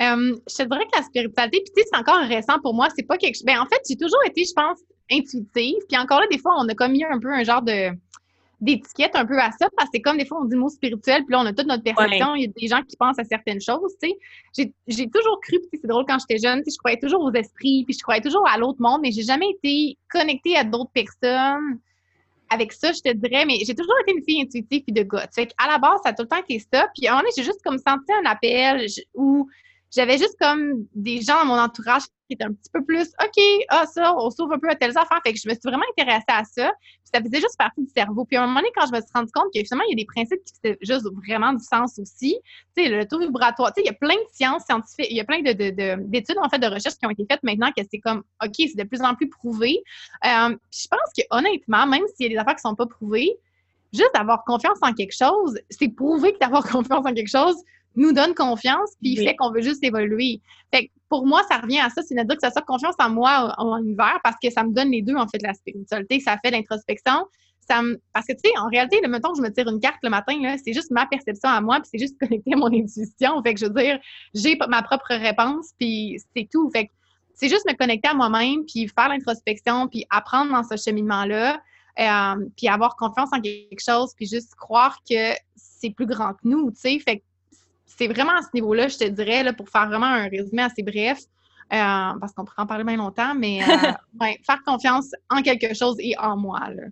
[0.01, 2.89] Euh, je te dirais que la spiritualité, puis tu sais, c'est encore récent pour moi,
[2.97, 3.45] c'est pas quelque chose.
[3.45, 5.77] Ben, en fait, j'ai toujours été, je pense, intuitive.
[5.89, 7.91] Puis encore là, des fois, on a comme mis un peu un genre de
[8.63, 11.25] d'étiquette un peu à ça, parce que c'est comme des fois on dit mot spirituel,
[11.25, 13.25] puis là on a toute notre perception, il y a des gens qui pensent à
[13.25, 14.11] certaines choses, tu
[14.53, 14.73] sais.
[14.87, 17.95] J'ai toujours cru, puis c'est drôle quand j'étais jeune, je croyais toujours aux esprits, puis
[17.95, 21.79] je croyais toujours à l'autre monde, mais j'ai jamais été connectée à d'autres personnes
[22.51, 25.27] avec ça, je te dirais, mais j'ai toujours été une fille intuitive puis de gars.
[25.35, 26.87] Fait à la base, ça a tout le temps été ça.
[26.95, 29.49] Puis à un moment donné, j'ai juste comme senti un appel où
[29.95, 33.45] j'avais juste comme des gens dans mon entourage qui étaient un petit peu plus OK,
[33.69, 35.21] ah ça, on s'ouvre un peu à telles affaires.
[35.25, 36.73] Fait que je me suis vraiment intéressée à ça.
[36.81, 38.25] Puis ça faisait juste partie du cerveau.
[38.25, 39.97] Puis à un moment donné, quand je me suis rendu compte que il y a
[39.97, 42.39] des principes qui faisaient juste vraiment du sens aussi.
[42.75, 45.17] Tu sais, le taux vibratoire, tu sais, il y a plein de sciences scientifiques, il
[45.17, 47.83] y a plein d'études, de, en fait, de recherche qui ont été faites maintenant que
[47.91, 49.83] c'est comme OK, c'est de plus en plus prouvé.
[50.25, 53.37] Euh, je pense que honnêtement, même s'il y a des affaires qui sont pas prouvées,
[53.93, 57.57] juste d'avoir confiance en quelque chose, c'est prouvé que d'avoir confiance en quelque chose,
[57.97, 60.41] nous donne confiance, puis fait qu'on veut juste évoluer.
[60.73, 62.95] Fait que pour moi, ça revient à ça, c'est de dire que ça soit confiance
[62.99, 66.21] en moi en, hiver, parce que ça me donne les deux, en fait, la spiritualité,
[66.21, 67.27] ça fait l'introspection.
[67.69, 67.81] Ça
[68.13, 70.11] Parce que, tu sais, en réalité, le mettons que je me tire une carte le
[70.11, 73.43] matin, c'est juste ma perception à moi, puis c'est juste connecté à mon intuition.
[73.43, 73.99] Fait que, je veux dire,
[74.35, 76.71] j'ai ma propre réponse, puis c'est tout.
[76.71, 76.93] Fait que
[77.35, 81.61] c'est juste me connecter à moi-même, puis faire l'introspection, puis apprendre dans ce cheminement-là,
[81.99, 86.41] euh, puis avoir confiance en quelque chose, puis juste croire que c'est plus grand que
[86.45, 86.99] nous, tu sais.
[86.99, 87.25] Fait que
[87.97, 90.83] c'est vraiment à ce niveau-là, je te dirais, là, pour faire vraiment un résumé assez
[90.83, 91.19] bref,
[91.73, 93.67] euh, parce qu'on pourrait en parler bien longtemps, mais euh,
[94.47, 96.61] faire confiance en quelque chose et en moi.
[96.71, 96.83] Là.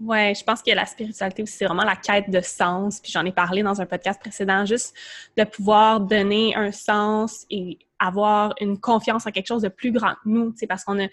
[0.00, 3.00] Ouais, je pense que la spiritualité aussi, c'est vraiment la quête de sens.
[3.00, 4.94] Puis j'en ai parlé dans un podcast précédent, juste
[5.36, 10.14] de pouvoir donner un sens et avoir une confiance en quelque chose de plus grand
[10.14, 10.54] que nous.
[10.56, 11.06] C'est parce qu'on a,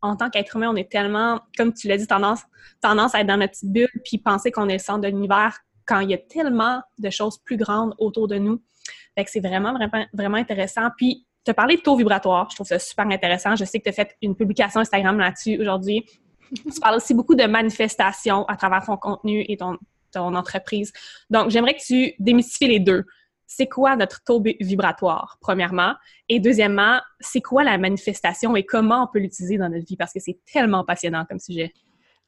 [0.00, 2.40] en tant qu'être humain, on est tellement, comme tu l'as dit, tendance,
[2.80, 5.58] tendance à être dans notre petite bulle puis penser qu'on est le centre de l'univers
[5.90, 8.62] quand il y a tellement de choses plus grandes autour de nous.
[9.26, 10.88] C'est vraiment, vraiment, vraiment intéressant.
[10.96, 12.48] Puis, as parlé de taux vibratoire.
[12.50, 13.56] Je trouve ça super intéressant.
[13.56, 16.04] Je sais que tu as fait une publication Instagram là-dessus aujourd'hui.
[16.52, 19.76] tu parles aussi beaucoup de manifestations à travers ton contenu et ton,
[20.12, 20.92] ton entreprise.
[21.28, 23.04] Donc, j'aimerais que tu démystifies les deux.
[23.46, 25.94] C'est quoi notre taux vibratoire, premièrement?
[26.28, 29.96] Et deuxièmement, c'est quoi la manifestation et comment on peut l'utiliser dans notre vie?
[29.96, 31.72] Parce que c'est tellement passionnant comme sujet.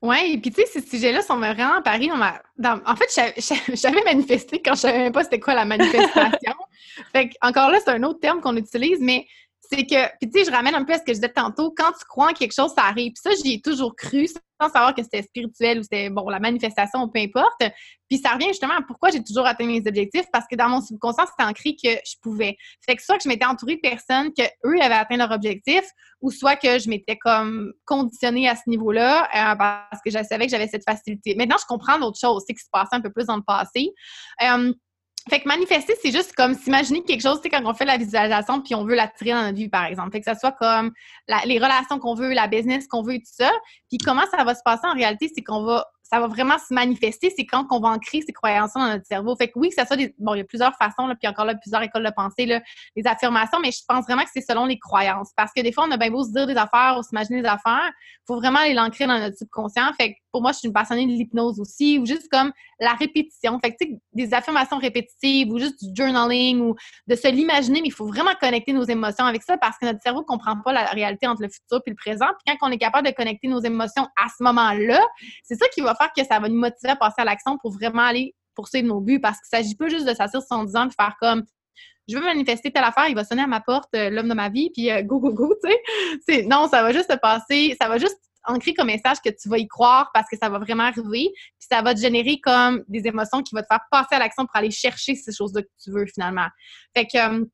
[0.02, 2.10] Oui, puis tu sais, ces sujets-là sont vraiment apparus
[2.58, 3.32] dans En fait,
[3.72, 6.54] j'avais manifesté quand je savais même pas c'était quoi la manifestation.
[7.12, 9.26] fait que, encore là, c'est un autre terme qu'on utilise, mais
[9.72, 11.72] c'est que, puis tu sais, je ramène un peu à ce que je disais tantôt,
[11.74, 13.12] quand tu crois en quelque chose, ça arrive.
[13.12, 16.40] Puis ça, j'y ai toujours cru, sans savoir que c'était spirituel ou c'était, bon, la
[16.40, 17.62] manifestation, peu importe.
[18.08, 20.80] Puis ça revient justement à pourquoi j'ai toujours atteint mes objectifs, parce que dans mon
[20.80, 22.56] subconscient, c'était ancré que je pouvais.
[22.84, 25.82] Fait que soit que je m'étais entourée de personnes que eux avaient atteint leur objectif,
[26.20, 30.46] ou soit que je m'étais comme conditionnée à ce niveau-là, euh, parce que je savais
[30.46, 31.34] que j'avais cette facilité.
[31.34, 33.90] Maintenant, je comprends d'autres choses, c'est qui se passait un peu plus dans le passé.
[34.42, 34.72] Euh,
[35.28, 37.96] fait que manifester, c'est juste comme s'imaginer quelque chose, tu sais, quand on fait la
[37.96, 40.10] visualisation puis on veut l'attirer dans notre vie, par exemple.
[40.10, 40.92] Fait que ça soit comme
[41.44, 43.50] les relations qu'on veut, la business qu'on veut tout ça.
[43.88, 46.74] Puis comment ça va se passer en réalité, c'est qu'on va ça va vraiment se
[46.74, 49.34] manifester, c'est quand on va ancrer ces croyances dans notre cerveau.
[49.36, 50.14] Fait que oui, que ça soit des.
[50.18, 52.60] Bon, il y a plusieurs façons, là, puis encore là, plusieurs écoles de pensée, là,
[52.96, 55.30] les affirmations, mais je pense vraiment que c'est selon les croyances.
[55.36, 57.48] Parce que des fois, on a bien beau se dire des affaires ou s'imaginer des
[57.48, 59.92] affaires, il faut vraiment les l'ancrer dans notre subconscient.
[59.94, 62.92] Fait que pour moi, je suis une passionnée de l'hypnose aussi, ou juste comme la
[62.94, 63.58] répétition.
[63.60, 66.74] Fait que, tu sais, des affirmations répétitives ou juste du journaling ou
[67.06, 70.00] de se l'imaginer, mais il faut vraiment connecter nos émotions avec ça parce que notre
[70.02, 72.26] cerveau ne comprend pas la réalité entre le futur et le présent.
[72.44, 75.00] Puis quand on est capable de connecter nos émotions à ce moment-là,
[75.44, 77.72] c'est ça qui va faire que ça va nous motiver à passer à l'action pour
[77.72, 80.64] vraiment aller poursuivre nos buts parce qu'il ne s'agit pas juste de s'asseoir sur son
[80.64, 81.44] disant de faire comme
[82.08, 84.48] je veux manifester telle affaire, il va sonner à ma porte, euh, l'homme de ma
[84.48, 85.70] vie, puis euh, go, go, go, tu
[86.28, 86.42] sais.
[86.42, 89.58] Non, ça va juste se passer, ça va juste ancrer comme message que tu vas
[89.58, 93.06] y croire parce que ça va vraiment arriver, puis ça va te générer comme des
[93.06, 95.92] émotions qui vont te faire passer à l'action pour aller chercher ces choses-là que tu
[95.92, 96.48] veux finalement.
[96.96, 97.44] Fait que, euh,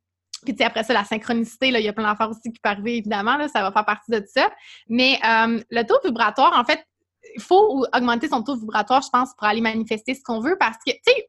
[0.44, 2.72] puis tu sais, après ça, la synchronicité, il y a plein d'affaires aussi qui peuvent
[2.72, 4.48] arriver, évidemment, là, ça va faire partie de ça.
[4.88, 6.86] Mais le taux vibratoire, en fait,
[7.34, 10.78] il faut augmenter son taux vibratoire, je pense, pour aller manifester ce qu'on veut parce
[10.86, 11.28] que, tu sais,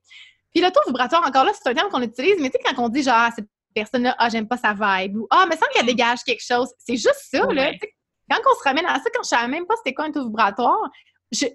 [0.53, 2.83] puis le taux vibratoire, encore là, c'est un terme qu'on utilise, mais tu sais, quand
[2.83, 5.85] on dit genre, cette personne-là, ah, j'aime pas sa vibe, ou ah, mais semble qu'elle
[5.85, 7.71] dégage quelque chose, c'est juste ça, là.
[8.29, 10.25] Quand on se ramène à ça, quand je savais même pas c'était quoi un taux
[10.25, 10.89] vibratoire,
[11.31, 11.45] je,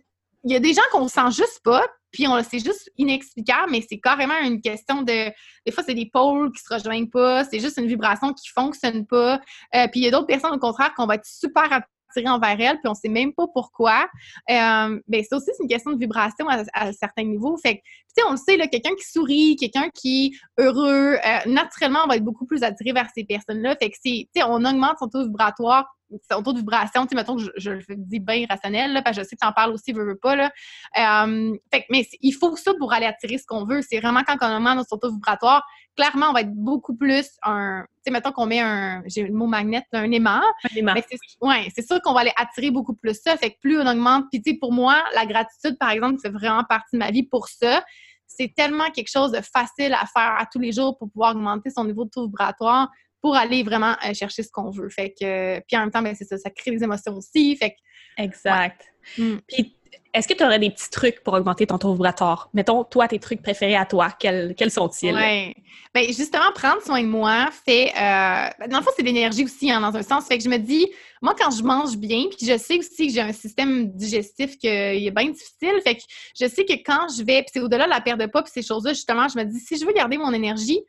[0.45, 3.99] il y a des gens qu'on sent juste pas, puis c'est juste inexplicable, mais c'est
[3.99, 5.31] carrément une question de.
[5.67, 9.05] Des fois, c'est des pôles qui se rejoignent pas, c'est juste une vibration qui fonctionne
[9.07, 9.41] pas.
[9.75, 11.73] Euh, puis il y a d'autres personnes, au contraire, qu'on va être super
[12.15, 14.09] attirées envers elles, puis on sait même pas pourquoi.
[14.51, 17.57] Euh, ben, c'est aussi une question de vibration à, certains niveaux.
[17.57, 17.83] Fait que,
[18.29, 20.27] on le sait, quelqu'un qui sourit, quelqu'un qui
[20.59, 23.77] est heureux, euh, naturellement, on va être beaucoup plus attiré vers ces personnes-là.
[23.77, 25.87] Fait que, tu on augmente son taux vibratoire
[26.31, 29.17] son taux de vibration, tu sais, mettons que je, le dis bien rationnel, là, parce
[29.17, 30.51] que je sais que tu en parles aussi, veux, veux pas, là.
[30.99, 33.81] Euh, fait, mais il faut ça pour aller attirer ce qu'on veut.
[33.83, 35.65] C'est vraiment quand on augmente son taux vibratoire,
[35.97, 39.33] clairement, on va être beaucoup plus un, tu sais, mettons qu'on met un, j'ai le
[39.33, 40.43] mot magnet, un aimant.
[40.71, 40.95] Un aimant.
[41.09, 43.37] c'est, ouais, c'est sûr qu'on va aller attirer beaucoup plus ça.
[43.37, 46.31] Fait que plus on augmente, puis tu sais, pour moi, la gratitude, par exemple, fait
[46.31, 47.85] vraiment partie de ma vie pour ça.
[48.27, 51.71] C'est tellement quelque chose de facile à faire à tous les jours pour pouvoir augmenter
[51.71, 52.89] son niveau de taux vibratoire
[53.25, 54.91] pour aller vraiment euh, chercher ce qu'on veut.
[54.91, 57.57] Fait que, puis en même temps, ben, c'est ça, ça crée des émotions aussi.
[57.57, 57.75] Fait
[58.19, 58.85] exact.
[59.17, 59.37] Mm.
[59.49, 59.75] Puis,
[60.13, 62.51] est-ce que tu aurais des petits trucs pour augmenter ton taux vibratoire?
[62.53, 65.15] Mettons, toi, tes trucs préférés à toi, quels, quels sont-ils?
[65.15, 65.55] Oui.
[65.95, 67.93] Bien, justement, prendre soin de moi fait.
[67.97, 70.27] Euh, ben, dans le fond, c'est de l'énergie aussi, hein, dans un sens.
[70.27, 70.87] Fait que je me dis,
[71.23, 74.67] moi, quand je mange bien, puis je sais aussi que j'ai un système digestif qui
[74.67, 76.03] est bien difficile, fait que
[76.39, 78.53] je sais que quand je vais, puis c'est au-delà de la perte de poids, puis
[78.55, 80.83] ces choses-là, justement, je me dis, si je veux garder mon énergie,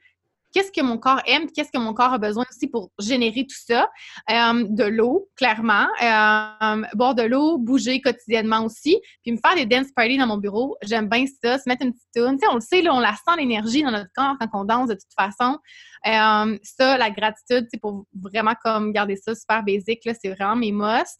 [0.56, 3.58] qu'est-ce que mon corps aime, qu'est-ce que mon corps a besoin aussi pour générer tout
[3.68, 3.90] ça?
[4.30, 5.86] Euh, de l'eau, clairement.
[6.02, 8.98] Euh, boire de l'eau, bouger quotidiennement aussi.
[9.22, 10.78] Puis me faire des dance parties dans mon bureau.
[10.82, 12.38] J'aime bien ça, se mettre une petite tune.
[12.50, 14.94] on le sait, là, on la sent l'énergie dans notre corps quand on danse de
[14.94, 15.60] toute façon.
[16.08, 21.20] Euh, ça, la gratitude, pour vraiment comme garder ça super basique, c'est vraiment mes must.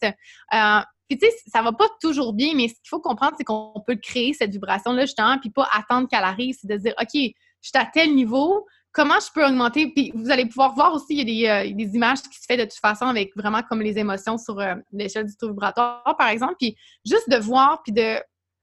[1.08, 3.82] puis, tu sais, ça va pas toujours bien, mais ce qu'il faut comprendre, c'est qu'on
[3.86, 6.56] peut créer cette vibration-là, justement, puis pas attendre qu'elle arrive.
[6.58, 8.64] C'est de dire, OK, je suis à tel niveau,
[8.96, 9.92] comment je peux augmenter?
[9.92, 12.56] Puis vous allez pouvoir voir aussi, il y a des, euh, images qui se font
[12.56, 16.28] de toute façon avec vraiment comme les émotions sur euh, l'échelle du taux vibratoire, par
[16.28, 16.54] exemple.
[16.58, 18.18] Puis juste de voir, puis de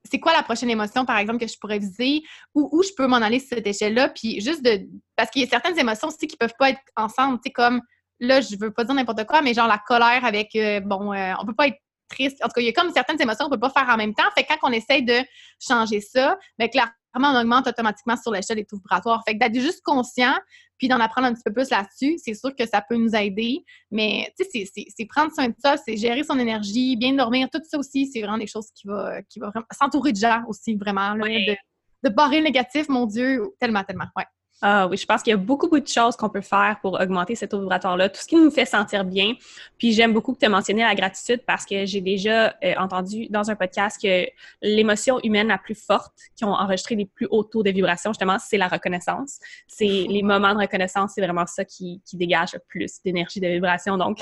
[0.10, 2.24] c'est quoi la prochaine émotion, par exemple, que je pourrais viser,
[2.56, 4.82] ou où je peux m'en aller sur cette échelle-là, puis juste de...
[5.15, 7.80] Parce qu'il y a certaines émotions aussi qui peuvent pas être ensemble, tu sais, comme,
[8.19, 11.46] là, je veux pas dire n'importe quoi, mais genre la colère avec, euh, bon, on
[11.46, 11.78] peut pas être
[12.10, 12.43] triste.
[12.43, 14.13] En tout cas, il y a comme certaines émotions qu'on peut pas faire en même
[14.13, 14.24] temps.
[14.36, 15.19] Fait que quand on essaye de
[15.58, 16.67] changer ça, bien,
[17.13, 19.21] clairement, on augmente automatiquement sur l'échelle des taux vibratoires.
[19.28, 20.34] Fait que d'être juste conscient,
[20.78, 23.63] puis d'en apprendre un petit peu plus là-dessus, c'est sûr que ça peut nous aider.
[23.91, 27.62] Mais, tu sais, c'est prendre soin de ça, c'est gérer son énergie, bien dormir, tout
[27.63, 31.15] ça aussi, c'est vraiment des choses qui vont qui va s'entourer de gens aussi, vraiment.
[31.15, 31.56] de,
[32.04, 34.26] de barrer le négatif, mon Dieu, tellement, tellement, ouais.
[34.62, 36.94] Ah oui, je pense qu'il y a beaucoup, beaucoup de choses qu'on peut faire pour
[36.94, 39.34] augmenter cet taux vibratoire-là, tout ce qui nous fait sentir bien.
[39.78, 43.28] Puis j'aime beaucoup que tu aies mentionné la gratitude parce que j'ai déjà euh, entendu
[43.30, 44.26] dans un podcast que
[44.62, 48.38] l'émotion humaine la plus forte, qui ont enregistré les plus hauts taux de vibration, justement,
[48.39, 49.39] c'est la reconnaissance.
[49.68, 53.48] C'est les moments de reconnaissance, c'est vraiment ça qui, qui dégage le plus d'énergie, de
[53.48, 53.98] vibration.
[53.98, 54.20] Donc,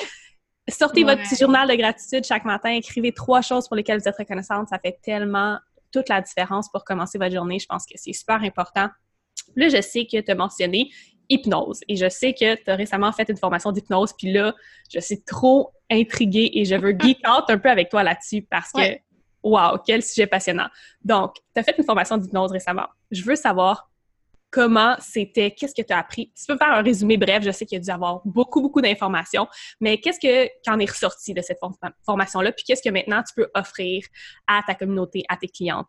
[0.67, 4.17] sortez votre petit journal de gratitude chaque matin, écrivez trois choses pour lesquelles vous êtes
[4.17, 4.69] reconnaissante.
[4.69, 5.59] Ça fait tellement
[5.91, 7.59] toute la différence pour commencer votre journée.
[7.59, 8.89] Je pense que c'est super important
[9.55, 10.89] Là, je sais que tu as mentionné
[11.29, 14.53] hypnose et je sais que tu as récemment fait une formation d'hypnose, puis là,
[14.93, 18.71] je suis trop intriguée et je veux geek out un peu avec toi là-dessus parce
[18.71, 18.97] que,
[19.43, 20.67] wow, quel sujet passionnant.
[21.03, 22.87] Donc, tu as fait une formation d'hypnose récemment.
[23.11, 23.89] Je veux savoir
[24.51, 26.31] comment c'était, qu'est-ce que tu as appris?
[26.37, 28.81] Tu peux faire un résumé bref, je sais qu'il y a dû avoir beaucoup, beaucoup
[28.81, 29.47] d'informations,
[29.79, 31.59] mais qu'est-ce que, qu'en est ressorti de cette
[32.05, 34.03] formation-là, puis qu'est-ce que maintenant tu peux offrir
[34.47, 35.87] à ta communauté, à tes clientes?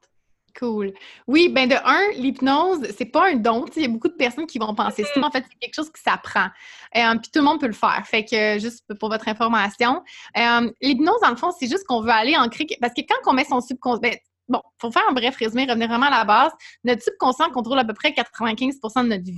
[0.58, 0.92] Cool.
[1.26, 3.64] Oui, ben de un, l'hypnose, c'est pas un don.
[3.76, 5.20] Il y a beaucoup de personnes qui vont penser ça.
[5.20, 6.48] En fait, c'est quelque chose qui s'apprend.
[6.96, 8.02] Euh, puis tout le monde peut le faire.
[8.06, 10.02] Fait que, juste pour votre information,
[10.36, 12.66] euh, l'hypnose, dans le fond, c'est juste qu'on veut aller ancrer.
[12.80, 14.14] Parce que quand on met son subconscient, ben,
[14.52, 16.52] bon, pour faire un bref résumé, revenir vraiment à la base,
[16.84, 19.36] notre subconscient contrôle à peu près 95% de notre vie.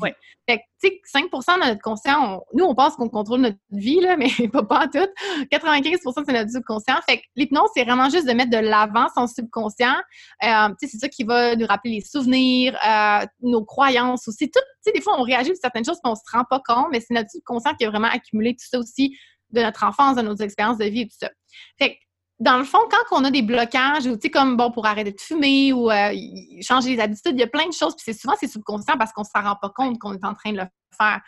[0.48, 4.00] Fait que, tu sais, 5 de notre conscient, nous, on pense qu'on contrôle notre vie,
[4.00, 5.09] là, mais pas, pas en tout.
[5.50, 6.96] 95% c'est notre subconscient.
[7.09, 9.94] Fait que l'hypnose, c'est vraiment juste de mettre de l'avant son subconscient.
[10.42, 14.50] Euh, tu sais, c'est ça qui va nous rappeler les souvenirs, euh, nos croyances aussi.
[14.50, 16.61] Tout, tu sais, des fois, on réagit à certaines choses qu'on ne se rend pas
[16.66, 19.16] compte, mais c'est notre subconscient qui a vraiment accumulé tout ça aussi
[19.50, 21.31] de notre enfance, de nos expériences de vie et tout ça.
[21.79, 21.98] Fait que
[22.44, 25.12] dans le fond, quand on a des blocages, ou tu sais, comme bon, pour arrêter
[25.12, 26.12] de fumer ou euh,
[26.61, 29.12] changer les habitudes, il y a plein de choses, puis c'est souvent c'est subconscient parce
[29.12, 30.64] qu'on ne s'en rend pas compte qu'on est en train de le
[30.96, 31.20] faire.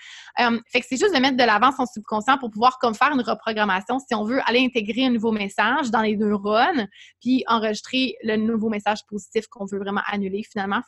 [0.70, 3.22] Fait que c'est juste de mettre de l'avant son subconscient pour pouvoir comme faire une
[3.22, 6.87] reprogrammation si on veut aller intégrer un nouveau message dans les neurones,
[7.20, 10.83] puis enregistrer le nouveau message positif qu'on veut vraiment annuler finalement.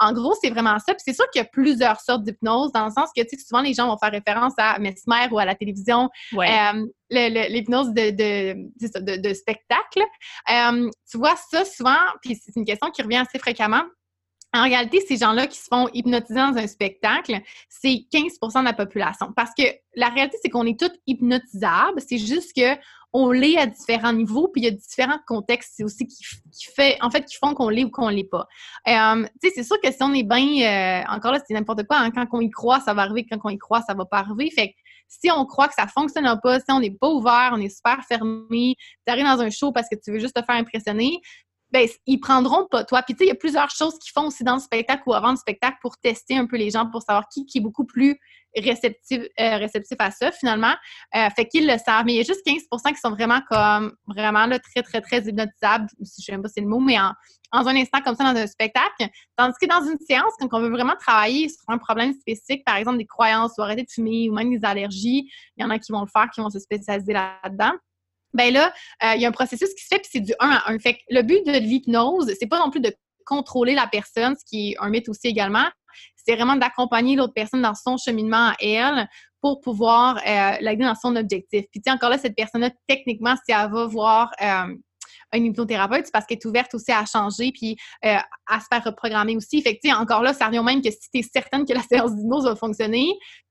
[0.00, 0.94] En gros, c'est vraiment ça.
[0.94, 3.44] Puis c'est sûr qu'il y a plusieurs sortes d'hypnose, dans le sens que, tu sais,
[3.44, 8.10] souvent les gens vont faire référence à Mesmer ou à la télévision, euh, l'hypnose de,
[9.16, 10.02] de, spectacle.
[10.50, 13.82] Euh, tu vois, ça, souvent, puis c'est une question qui revient assez fréquemment,
[14.52, 18.72] en réalité, ces gens-là qui se font hypnotiser dans un spectacle, c'est 15% de la
[18.72, 19.32] population.
[19.34, 19.62] Parce que
[19.94, 22.00] la réalité, c'est qu'on est tous hypnotisables.
[22.06, 22.76] C'est juste que
[23.12, 26.24] on l'est à différents niveaux, puis il y a différents contextes aussi qui,
[26.74, 28.46] fait, en fait, qui font qu'on l'est ou qu'on l'est pas.
[28.88, 31.86] Euh, tu sais, c'est sûr que si on est bien, euh, encore là, c'est n'importe
[31.86, 31.98] quoi.
[31.98, 33.26] Hein, quand on y croit, ça va arriver.
[33.30, 34.50] Quand on y croit, ça va pas arriver.
[34.50, 34.74] Fait que
[35.08, 37.98] si on croit que ça fonctionne pas, si on n'est pas ouvert, on est super
[38.06, 41.20] fermé, tu arrives dans un show parce que tu veux juste te faire impressionner,
[41.72, 43.02] ben, ils prendront pas toi.
[43.02, 45.14] Puis tu sais, il y a plusieurs choses qu'ils font aussi dans le spectacle ou
[45.14, 48.18] avant le spectacle pour tester un peu les gens, pour savoir qui, est beaucoup plus
[48.56, 49.66] réceptif, euh,
[49.98, 50.74] à ça, finalement.
[51.14, 52.04] Euh, fait qu'ils le savent.
[52.04, 55.28] Mais il y a juste 15% qui sont vraiment comme, vraiment là, très, très, très
[55.28, 57.12] hypnotisables, si je sais pas si c'est le mot, mais en,
[57.52, 59.08] en un instant comme ça dans un spectacle.
[59.36, 62.76] Tandis que dans une séance, quand on veut vraiment travailler sur un problème spécifique, par
[62.76, 65.78] exemple des croyances ou arrêter de fumer ou même des allergies, il y en a
[65.78, 67.72] qui vont le faire, qui vont se spécialiser là-dedans
[68.34, 68.72] ben là,
[69.04, 70.78] euh, il y a un processus qui se fait, puis c'est du 1 à 1.
[70.78, 74.44] Fait que le but de l'hypnose, c'est pas non plus de contrôler la personne, ce
[74.44, 75.66] qui est un mythe aussi également,
[76.16, 79.08] c'est vraiment d'accompagner l'autre personne dans son cheminement à elle
[79.40, 81.64] pour pouvoir euh, l'aider dans son objectif.
[81.70, 84.74] Puis tu sais, encore là, cette personne-là, techniquement, si elle va voir euh,
[85.32, 89.36] un hypnothérapeute, c'est parce qu'elle est ouverte aussi à changer puis à se faire reprogrammer
[89.36, 89.62] aussi.
[89.62, 91.72] Fait que, tu sais, encore là, ça revient même que si tu es certaine que
[91.72, 93.08] la séance d'hypnose va fonctionner,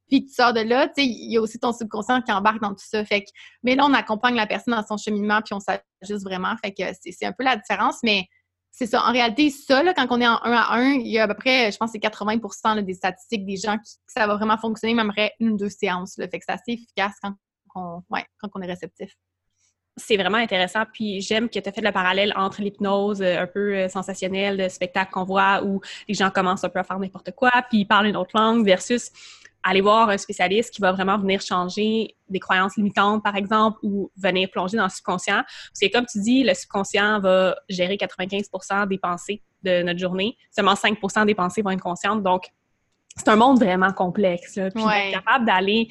[0.09, 2.61] puis tu sors de là, tu sais, il y a aussi ton subconscient qui embarque
[2.61, 3.05] dans tout ça.
[3.05, 3.29] Fait que,
[3.63, 6.55] mais là, on accompagne la personne dans son cheminement, puis on s'ajuste vraiment.
[6.63, 8.25] Fait que c'est un peu la différence, mais
[8.71, 9.03] c'est ça.
[9.03, 11.27] En réalité, ça, là, quand on est en 1 à 1, il y a à
[11.27, 14.93] peu près, je pense, c'est 80% des statistiques des gens qui ça va vraiment fonctionner,
[14.93, 16.17] même après une ou deux séances.
[16.17, 16.27] Là.
[16.27, 17.33] Fait que c'est assez efficace quand
[17.75, 19.11] on, ouais, quand on est réceptif
[19.99, 20.83] c'est vraiment intéressant.
[20.91, 24.57] Puis j'aime que tu as fait le parallèle entre l'hypnose euh, un peu euh, sensationnelle,
[24.57, 27.79] le spectacle qu'on voit où les gens commencent un peu à faire n'importe quoi, puis
[27.79, 29.11] ils parlent une autre langue, versus
[29.63, 34.11] aller voir un spécialiste qui va vraiment venir changer des croyances limitantes, par exemple, ou
[34.17, 35.43] venir plonger dans le subconscient.
[35.43, 38.49] Parce que comme tu dis, le subconscient va gérer 95
[38.87, 40.37] des pensées de notre journée.
[40.51, 42.23] Seulement 5 des pensées vont être conscientes.
[42.23, 42.43] Donc,
[43.15, 44.59] c'est un monde vraiment complexe.
[44.73, 45.89] Puis, capable d'aller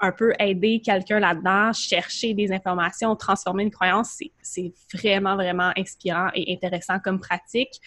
[0.00, 6.28] un peu aider quelqu'un là-dedans, chercher des informations, transformer une croyance, c'est vraiment, vraiment inspirant
[6.34, 7.80] et intéressant comme pratique.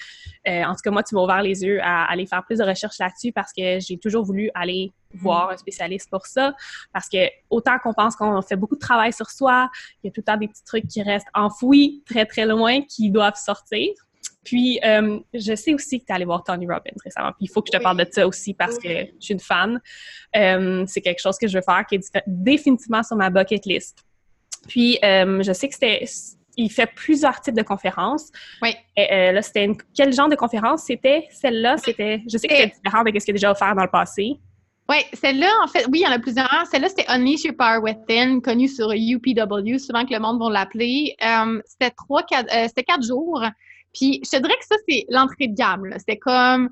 [0.47, 2.63] Euh, en tout cas, moi, tu m'as ouvert les yeux à aller faire plus de
[2.63, 6.55] recherches là-dessus parce que j'ai toujours voulu aller voir un spécialiste pour ça.
[6.93, 9.69] Parce que autant qu'on pense qu'on fait beaucoup de travail sur soi,
[10.03, 12.81] il y a tout le temps des petits trucs qui restent enfouis très, très loin
[12.81, 13.89] qui doivent sortir.
[14.43, 17.31] Puis, euh, je sais aussi que tu es allé voir Tony Robbins récemment.
[17.33, 19.39] Puis, il faut que je te parle de ça aussi parce que je suis une
[19.39, 19.81] fan.
[20.35, 23.99] Euh, c'est quelque chose que je veux faire qui est définitivement sur ma bucket list.
[24.67, 26.05] Puis, euh, je sais que c'était.
[26.57, 28.31] Il fait plusieurs types de conférences.
[28.61, 28.75] Oui.
[28.97, 31.27] Et, là, c'était quel genre de conférence c'était?
[31.31, 32.21] Celle-là, c'était.
[32.29, 34.39] Je sais que c'était différent de ce qu'il a déjà offert dans le passé.
[34.89, 36.65] Oui, celle-là, en fait, oui, il y en a plusieurs.
[36.69, 41.15] Celle-là, c'était Unleash Your Power Within, connue sur UPW, souvent que le monde va l'appeler.
[41.65, 43.41] c'était trois, quatre, c'était quatre jours.
[43.93, 45.89] Puis je te dirais que ça, c'est l'entrée de gamme.
[45.97, 46.69] C'était comme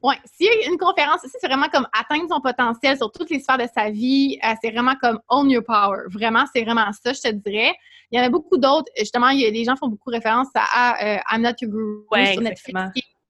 [0.00, 3.40] Ouais, s'il y a une conférence, c'est vraiment comme atteindre son potentiel sur toutes les
[3.40, 4.38] sphères de sa vie.
[4.44, 6.02] Euh, c'est vraiment comme own your power.
[6.08, 7.74] Vraiment, c'est vraiment ça, je te dirais.
[8.12, 8.90] Il y en a beaucoup d'autres.
[8.96, 12.26] Justement, il y a, les gens font beaucoup référence à euh, I'm Not Your Guru
[12.32, 12.80] sur Netflix.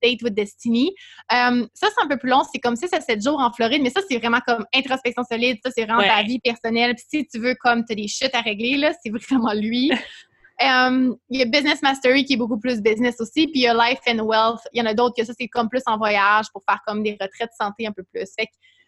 [0.01, 0.95] Date with Destiny.
[1.33, 2.43] Euh, ça, c'est un peu plus long.
[2.53, 5.59] C'est comme si c'est 7 jours en Floride, mais ça, c'est vraiment comme introspection solide.
[5.65, 6.95] Ça, c'est vraiment ta vie personnelle.
[6.95, 9.91] Puis si tu veux, comme, tu as des chutes à régler, là, c'est vraiment lui.
[10.61, 13.69] Euh, il y a Business Mastery qui est beaucoup plus business aussi, puis il y
[13.69, 14.61] a Life and Wealth.
[14.73, 17.03] Il y en a d'autres que ça, c'est comme plus en voyage pour faire comme
[17.03, 18.29] des retraites santé un peu plus.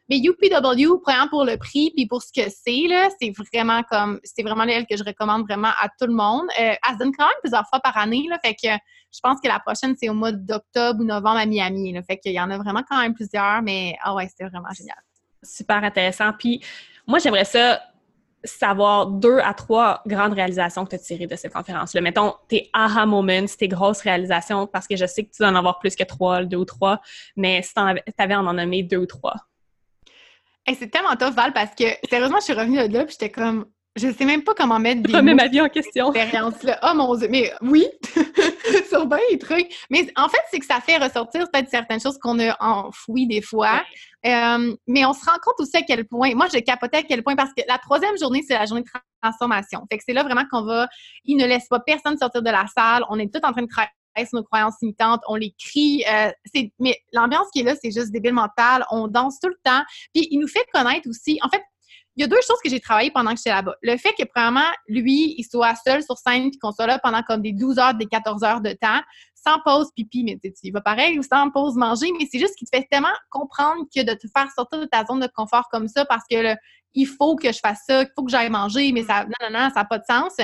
[0.08, 2.88] Mais UPW, premièrement pour le prix, puis pour ce que c'est,
[3.20, 6.48] c'est vraiment comme, c'est vraiment elle que je recommande vraiment à tout le monde.
[6.58, 8.68] Euh, elle se donne quand même plusieurs fois par année, là, fait que
[9.12, 12.18] je pense que la prochaine, c'est au mois d'octobre ou novembre à Miami, là, fait
[12.18, 14.98] qu'il y en a vraiment quand même plusieurs, mais ah ouais, c'était vraiment génial.
[15.44, 16.32] Super intéressant.
[16.36, 16.60] Puis
[17.06, 17.80] moi, j'aimerais ça
[18.44, 22.00] savoir deux à trois grandes réalisations que tu as tirées de cette conférence-là.
[22.00, 25.54] Mettons tes aha moments, tes grosses réalisations, parce que je sais que tu dois en
[25.54, 27.00] avoir plus que trois, deux ou trois,
[27.36, 27.80] mais si tu
[28.18, 29.36] avais à en nommer deux ou trois.
[30.66, 33.66] c'est tellement tough, Val, parce que sérieusement, je suis revenue de là, puis j'étais comme,
[34.00, 36.12] je sais même pas comment mettre des Remets ma vie en question.
[36.12, 36.78] Expérience-là.
[36.82, 37.86] Oh mon Dieu, mais oui,
[38.88, 39.68] sur bien les trucs.
[39.90, 43.42] Mais en fait, c'est que ça fait ressortir peut-être certaines choses qu'on a enfouies des
[43.42, 43.82] fois.
[44.26, 47.22] Euh, mais on se rend compte aussi à quel point, moi, je capotais à quel
[47.22, 48.88] point, parce que la troisième journée, c'est la journée de
[49.22, 49.80] transformation.
[49.90, 50.88] Fait que c'est là vraiment qu'on va,
[51.24, 53.04] il ne laisse pas personne sortir de la salle.
[53.10, 53.90] On est tous en train de travailler
[54.28, 56.04] sur nos croyances limitantes, on les crie.
[56.10, 56.30] Euh,
[56.78, 58.84] mais l'ambiance qui est là, c'est juste débile mental.
[58.90, 59.82] On danse tout le temps.
[60.14, 61.38] Puis il nous fait connaître aussi.
[61.42, 61.62] En fait,
[62.16, 63.74] il y a deux choses que j'ai travaillé pendant que j'étais là-bas.
[63.82, 67.22] Le fait que, premièrement, lui, il soit seul sur scène puis qu'on soit là pendant
[67.22, 69.00] comme des 12 heures, des 14 heures de temps,
[69.34, 72.68] sans pause pipi, mais tu vas pareil, ou sans pause manger, mais c'est juste qu'il
[72.68, 75.88] te fait tellement comprendre que de te faire sortir de ta zone de confort comme
[75.88, 76.56] ça parce que
[76.94, 79.60] il faut que je fasse ça, il faut que j'aille manger, mais ça, non, non,
[79.60, 80.36] non, ça n'a pas de sens.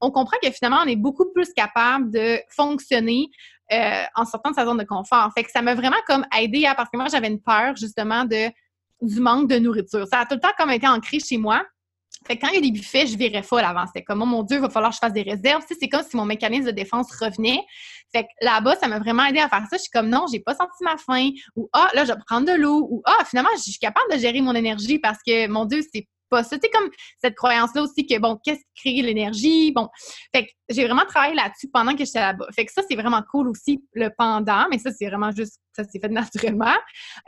[0.00, 3.28] On comprend que finalement, on est beaucoup plus capable de fonctionner
[3.72, 5.30] euh, en sortant de sa zone de confort.
[5.34, 8.24] Fait que ça m'a vraiment comme aidé à, parce que moi, j'avais une peur justement
[8.24, 8.50] de,
[9.02, 10.06] du manque de nourriture.
[10.06, 11.62] Ça a tout le temps comme été ancré chez moi.
[12.26, 13.84] Fait que quand il y a des buffets, je virais folle avant.
[13.86, 15.64] C'était comme, oh mon Dieu, il va falloir que je fasse des réserves.
[15.68, 17.60] c'est comme si mon mécanisme de défense revenait.
[18.14, 19.76] Fait que là-bas, ça m'a vraiment aidé à faire ça.
[19.76, 21.30] Je suis comme, non, j'ai pas senti ma faim.
[21.56, 22.86] Ou, ah, là, je vais prendre de l'eau.
[22.90, 26.06] Ou, ah, finalement, je suis capable de gérer mon énergie parce que, mon Dieu, c'est
[26.42, 26.88] C'est comme
[27.22, 29.72] cette croyance-là aussi que, bon, qu'est-ce qui crée l'énergie?
[29.72, 29.88] Bon,
[30.34, 32.46] fait que j'ai vraiment travaillé là-dessus pendant que j'étais là-bas.
[32.54, 35.84] Fait que ça, c'est vraiment cool aussi, le pendant, mais ça, c'est vraiment juste, ça
[35.84, 36.76] s'est fait naturellement.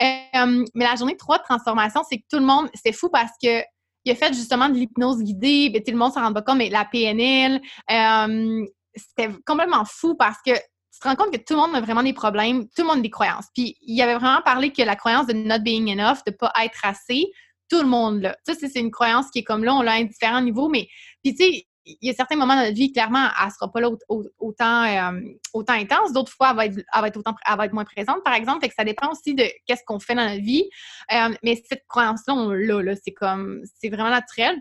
[0.03, 3.33] Euh, mais la journée 3 de transformation, c'est que tout le monde, c'est fou parce
[3.43, 3.63] que
[4.07, 6.69] il a fait justement de l'hypnose guidée, tout le monde s'en rend pas compte, mais
[6.69, 7.59] la PNL,
[7.91, 11.81] euh, c'était complètement fou parce que tu te rends compte que tout le monde a
[11.81, 13.47] vraiment des problèmes, tout le monde a des croyances.
[13.55, 16.79] Puis il avait vraiment parlé que la croyance de not being enough, de pas être
[16.85, 17.25] assez,
[17.69, 18.37] tout le monde là.
[18.47, 20.89] Ça, c'est une croyance qui est comme là, on l'a à différents niveaux, mais
[21.23, 23.71] puis tu sais, il y a certains moments dans notre vie, clairement, elle ne sera
[23.71, 23.91] pas là
[24.39, 25.21] autant, euh,
[25.53, 26.13] autant intense.
[26.13, 28.61] D'autres fois, elle va, être, va être, autant, va être moins présente, par exemple.
[28.61, 30.65] Fait que ça dépend aussi de qu'est-ce qu'on fait dans notre vie.
[31.13, 32.97] Euh, mais cette croyance-là, on l'a.
[32.97, 34.57] C'est comme, c'est vraiment naturel.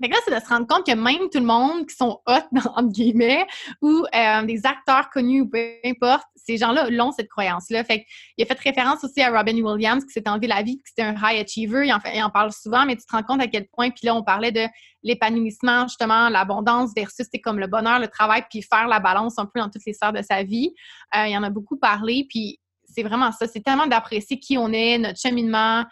[0.00, 2.20] Fait que là, c'est de se rendre compte que même tout le monde qui sont
[2.26, 2.32] hot,
[2.76, 3.46] entre guillemets,
[3.82, 7.84] ou euh, des acteurs connus ou peu importe, ces gens-là l'ont cette croyance-là.
[7.84, 10.88] Fait qu'il a fait référence aussi à Robin Williams qui s'est enlevé la vie, que
[10.88, 11.86] c'était un high achiever.
[11.86, 13.90] Il en, fait, il en parle souvent, mais tu te rends compte à quel point,
[13.90, 14.66] puis là, on parlait de
[15.02, 19.46] l'épanouissement, justement, l'abondance versus c'est comme le bonheur, le travail, puis faire la balance un
[19.46, 20.72] peu dans toutes les sphères de sa vie.
[21.16, 23.46] Euh, il en a beaucoup parlé, puis c'est vraiment ça.
[23.46, 25.84] C'est tellement d'apprécier qui on est, notre cheminement.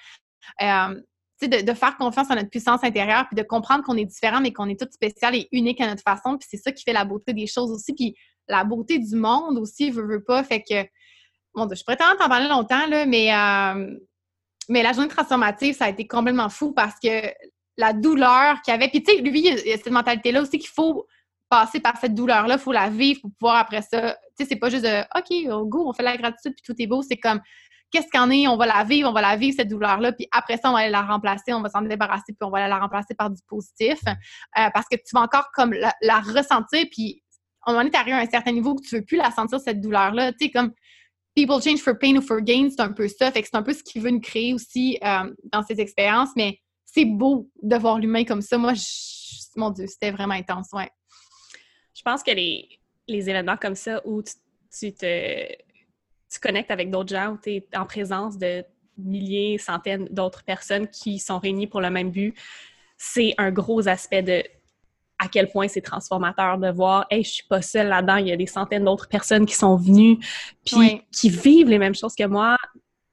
[0.63, 1.01] Euh,
[1.43, 4.68] de, faire confiance à notre puissance intérieure, puis de comprendre qu'on est différent, mais qu'on
[4.68, 6.39] est tout spécial et unique à notre façon.
[6.39, 7.93] Puis c'est ça qui fait la beauté des choses aussi.
[7.95, 8.14] Puis
[8.49, 10.43] la beauté du monde aussi, veut, veut pas.
[10.43, 10.82] Fait que,
[11.55, 13.99] bon, je pourrais t'en parler longtemps, là, mais, euh,
[14.68, 17.30] mais la journée transformative, ça a été complètement fou parce que
[17.76, 18.89] la douleur qu'il y avait.
[18.89, 21.07] Puis tu sais, lui, il y a cette mentalité-là aussi qu'il faut
[21.49, 24.16] passer par cette douleur-là, il faut la vivre pour pouvoir après ça.
[24.37, 26.87] Tu sais, c'est pas juste de OK, go, on fait la gratitude, puis tout est
[26.87, 27.03] beau.
[27.03, 27.41] C'est comme
[27.91, 30.57] qu'est-ce qu'en est, on va la vivre, on va la vivre, cette douleur-là, puis après
[30.57, 32.78] ça, on va aller la remplacer, on va s'en débarrasser, puis on va aller la
[32.78, 37.22] remplacer par du positif, euh, parce que tu vas encore comme la, ressentir, puis
[37.66, 39.80] on en est arrivé à un certain niveau que tu veux plus la sentir, cette
[39.80, 40.72] douleur-là, tu sais, comme
[41.34, 43.62] people change for pain ou for gain, c'est un peu ça, fait que c'est un
[43.62, 47.76] peu ce qu'il veut nous créer aussi euh, dans ces expériences, mais c'est beau de
[47.76, 48.57] voir l'humain comme ça.
[48.57, 48.72] Moi,
[49.57, 50.91] mon Dieu, c'était vraiment intense, ouais.
[51.95, 52.68] Je pense que les,
[53.09, 55.47] les événements comme ça où tu te
[56.37, 58.62] tu connectes avec d'autres gens, tu es en présence de
[58.99, 62.34] milliers, centaines d'autres personnes qui sont réunies pour le même but,
[62.99, 64.43] c'est un gros aspect de
[65.18, 68.32] à quel point c'est transformateur de voir, hey, je suis pas seule là-dedans, il y
[68.32, 70.18] a des centaines d'autres personnes qui sont venues,
[70.64, 72.59] puis qui vivent les mêmes choses que moi.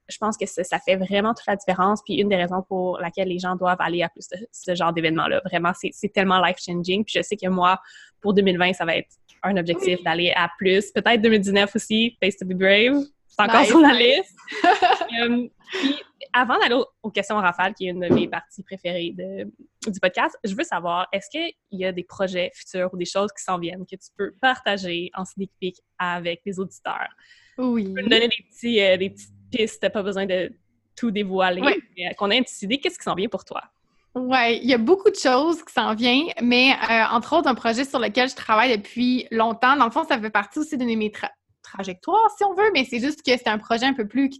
[0.10, 3.30] Je pense que ça, fait vraiment toute la différence, puis une des raisons pour laquelle
[3.30, 5.41] les gens doivent aller à plus de ce genre d'événements-là.
[5.45, 7.06] Vraiment, c'est tellement life-changing.
[7.06, 7.80] Puis je sais que moi,
[8.22, 9.10] pour 2020, ça va être
[9.43, 10.91] un objectif d'aller à plus.
[10.91, 13.04] Peut-être 2019 aussi, Face to be Brave.
[13.28, 14.36] C'est encore sur la liste.
[15.22, 15.95] Euh, puis,
[16.34, 20.56] avant d'aller aux, questions rafales, qui est une de mes parties préférées du podcast, je
[20.56, 23.86] veux savoir, est-ce qu'il y a des projets futurs ou des choses qui s'en viennent
[23.86, 27.10] que tu peux partager en sneak peek avec les auditeurs?
[27.60, 27.86] Oui.
[27.86, 29.10] Tu peux me donner des, petits, euh, des
[29.58, 30.51] petites pistes, pas besoin de
[30.95, 31.62] tout dévoiler.
[31.62, 32.78] Euh, qu'on ait idée.
[32.80, 33.62] Qu'est-ce qui s'en vient pour toi?
[34.16, 36.76] Oui, il y a beaucoup de choses qui s'en viennent, mais
[37.12, 39.76] entre autres, un projet sur lequel je travaille depuis longtemps.
[39.76, 41.12] Dans le fond, ça fait partie aussi de mes,
[41.74, 44.39] trajectoire, si on veut, mais c'est juste que c'est un projet un peu plus qui,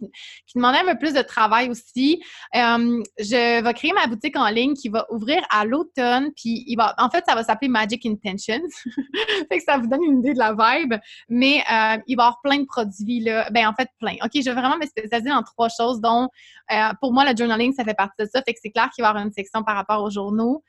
[0.54, 2.22] demandait un peu plus de travail aussi.
[2.54, 6.76] Euh, je vais créer ma boutique en ligne qui va ouvrir à l'automne, puis il
[6.76, 8.62] va, en fait, ça va s'appeler Magic Intentions.
[9.48, 10.94] fait que ça vous donne une idée de la vibe,
[11.28, 13.48] mais euh, il va y avoir plein de produits là.
[13.50, 14.14] Ben en fait, plein.
[14.22, 16.28] Ok, je vais vraiment me spécialiser dans trois choses, dont
[16.72, 18.42] euh, pour moi le journaling ça fait partie de ça.
[18.42, 20.62] Fait que c'est clair qu'il va y avoir une section par rapport aux journaux,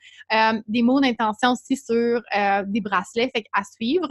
[0.66, 2.20] des mots d'intention aussi sur
[2.66, 4.08] des bracelets, fait à suivre.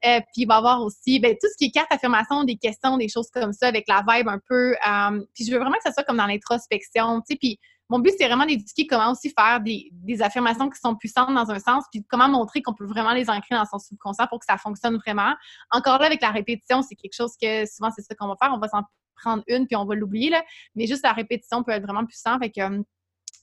[0.00, 2.96] puis il va y avoir aussi ben, tout ce qui est carte affirmations, des questions,
[2.96, 4.72] des choses comme ça, avec la vibe un peu.
[4.72, 7.20] Euh, puis je veux vraiment que ça soit comme dans l'introspection.
[7.40, 7.58] Puis
[7.90, 9.90] mon but, c'est vraiment d'éduquer comment aussi faire des,
[10.20, 13.54] affirmations qui sont puissantes dans un sens, puis comment montrer qu'on peut vraiment les ancrer
[13.54, 15.34] dans son subconscient pour que ça fonctionne vraiment.
[15.70, 18.52] Encore là, avec la répétition, c'est quelque chose que souvent, c'est ça qu'on va faire.
[18.52, 18.82] On va s'en
[19.16, 20.32] prendre une, puis on va l'oublier.
[20.74, 22.38] Mais juste la répétition peut être vraiment puissant.
[22.38, 22.82] Fait que euh,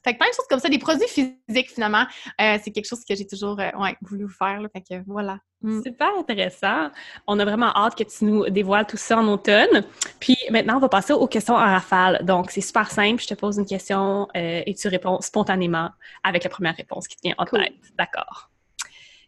[0.05, 2.05] fait que plein de choses comme ça, des produits physiques finalement,
[2.39, 4.61] euh, c'est quelque chose que j'ai toujours euh, voulu faire.
[4.71, 5.39] fait que voilà.
[5.61, 5.81] Mm.
[5.81, 6.91] Super intéressant.
[7.25, 9.83] On a vraiment hâte que tu nous dévoiles tout ça en automne.
[10.19, 12.23] Puis maintenant, on va passer aux questions en rafale.
[12.23, 13.21] Donc, c'est super simple.
[13.21, 15.89] Je te pose une question euh, et tu réponds spontanément
[16.23, 17.73] avec la première réponse qui te vient en tête.
[17.97, 18.51] D'accord.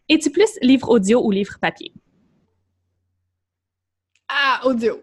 [0.08, 1.92] Es-tu plus livre audio ou livre papier?
[4.28, 5.02] Ah, audio.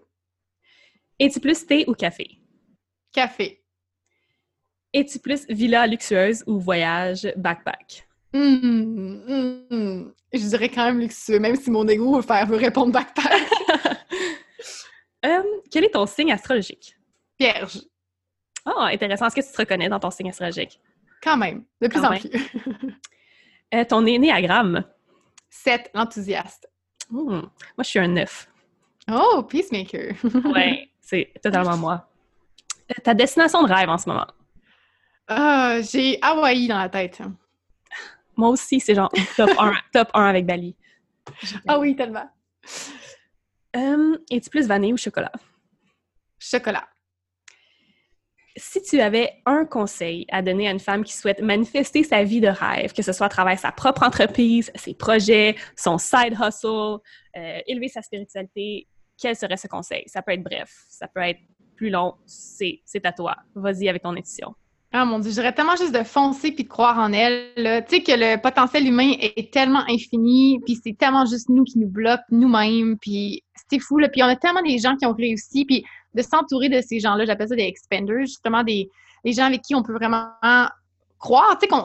[1.20, 2.40] Es-tu plus thé ou café?
[3.12, 3.65] Café.
[4.96, 8.08] Es-tu plus villa luxueuse ou voyage backpack?
[8.32, 13.42] Mmh, Je dirais quand même luxueux, même si mon ego veut, faire, veut répondre backpack.
[15.70, 16.96] quel est ton signe astrologique?
[17.38, 17.82] Vierge.
[18.66, 19.26] Oh, intéressant.
[19.28, 20.80] Est-ce que tu te reconnais dans ton signe astrologique?
[21.22, 22.30] Quand même, de plus en plus.
[23.74, 24.86] euh, ton énéagramme?
[25.50, 26.70] 7, enthousiaste.
[27.10, 27.42] Hmm.
[27.42, 28.50] Moi, je suis un 9.
[29.12, 30.16] Oh, peacemaker.
[30.46, 32.08] oui, c'est totalement moi.
[32.92, 34.28] Euh, ta destination de rêve en ce moment?
[35.30, 37.22] Uh, j'ai Hawaï dans la tête.
[38.38, 40.76] Moi aussi, c'est genre top 1, top 1 avec Bali.
[41.68, 42.30] Ah oui, tellement.
[43.76, 45.32] Euh, Es-tu plus vanille ou chocolat?
[46.38, 46.88] Chocolat.
[48.58, 52.40] Si tu avais un conseil à donner à une femme qui souhaite manifester sa vie
[52.40, 57.00] de rêve, que ce soit à travers sa propre entreprise, ses projets, son side hustle,
[57.36, 60.04] euh, élever sa spiritualité, quel serait ce conseil?
[60.08, 61.40] Ça peut être bref, ça peut être
[61.76, 63.36] plus long, c'est à toi.
[63.56, 64.56] Vas-y avec ton intuition.
[64.98, 67.52] Ah mon Dieu, j'aurais tellement juste de foncer puis de croire en elle.
[67.90, 71.80] Tu sais que le potentiel humain est tellement infini, puis c'est tellement juste nous qui
[71.80, 74.00] nous bloquons nous-mêmes, puis c'est fou.
[74.14, 75.84] Puis on a tellement des gens qui ont réussi, puis
[76.14, 78.90] de s'entourer de ces gens-là, j'appelle ça des expanders, justement des,
[79.26, 80.30] gens avec qui on peut vraiment
[81.20, 81.58] croire.
[81.60, 81.84] Tu sais, qu'on,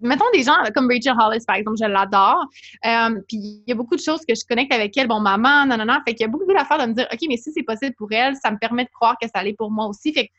[0.00, 2.46] mettons des gens comme Rachel Hollis, par exemple, je l'adore.
[2.86, 5.08] Euh, puis il y a beaucoup de choses que je connecte avec elle.
[5.08, 5.98] Bon, maman, non, non, non.
[6.08, 8.10] Fait qu'il y a beaucoup d'affaires de me dire, OK, mais si c'est possible pour
[8.12, 10.14] elle, ça me permet de croire que ça l'est pour moi aussi.
[10.14, 10.32] Fait que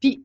[0.00, 0.22] puis,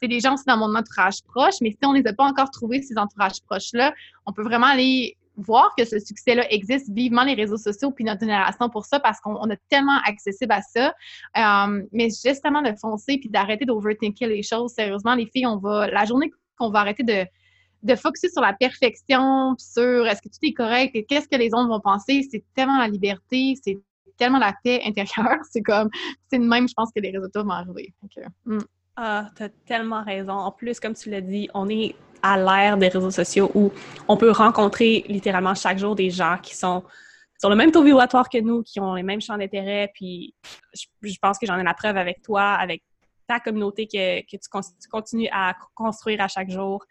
[0.00, 2.24] c'est des gens aussi dans mon entourage proche, mais si on ne les a pas
[2.24, 3.92] encore trouvés, ces entourages proches-là,
[4.26, 8.20] on peut vraiment aller voir que ce succès-là existe vivement les réseaux sociaux puis notre
[8.20, 10.94] génération pour ça parce qu'on a tellement accessible à ça.
[11.36, 14.72] Euh, mais justement de foncer puis d'arrêter d'overthinker les choses.
[14.72, 17.26] Sérieusement, les filles, on va la journée qu'on va arrêter de
[17.82, 21.48] de focuser sur la perfection, sur est-ce que tout est correct et qu'est-ce que les
[21.48, 23.76] autres vont penser, c'est tellement la liberté, c'est
[24.16, 25.90] tellement la paix intérieure, c'est comme
[26.30, 27.92] c'est de même, je pense que les résultats vont arriver.
[29.04, 30.34] Ah, t'as tellement raison.
[30.34, 33.72] En plus, comme tu l'as dit, on est à l'ère des réseaux sociaux où
[34.06, 36.84] on peut rencontrer littéralement chaque jour des gens qui sont
[37.40, 39.90] sur le même taux vibratoire que nous, qui ont les mêmes champs d'intérêt.
[39.92, 40.36] Puis
[40.72, 42.84] je, pense que j'en ai la preuve avec toi, avec
[43.26, 44.38] ta communauté que, tu,
[44.88, 46.84] continues à construire à chaque jour.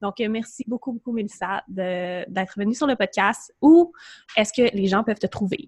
[0.00, 3.52] Donc, merci beaucoup, beaucoup, Mélissa, d'être venue sur le podcast.
[3.60, 3.92] Où
[4.36, 5.66] est-ce que les gens peuvent te trouver?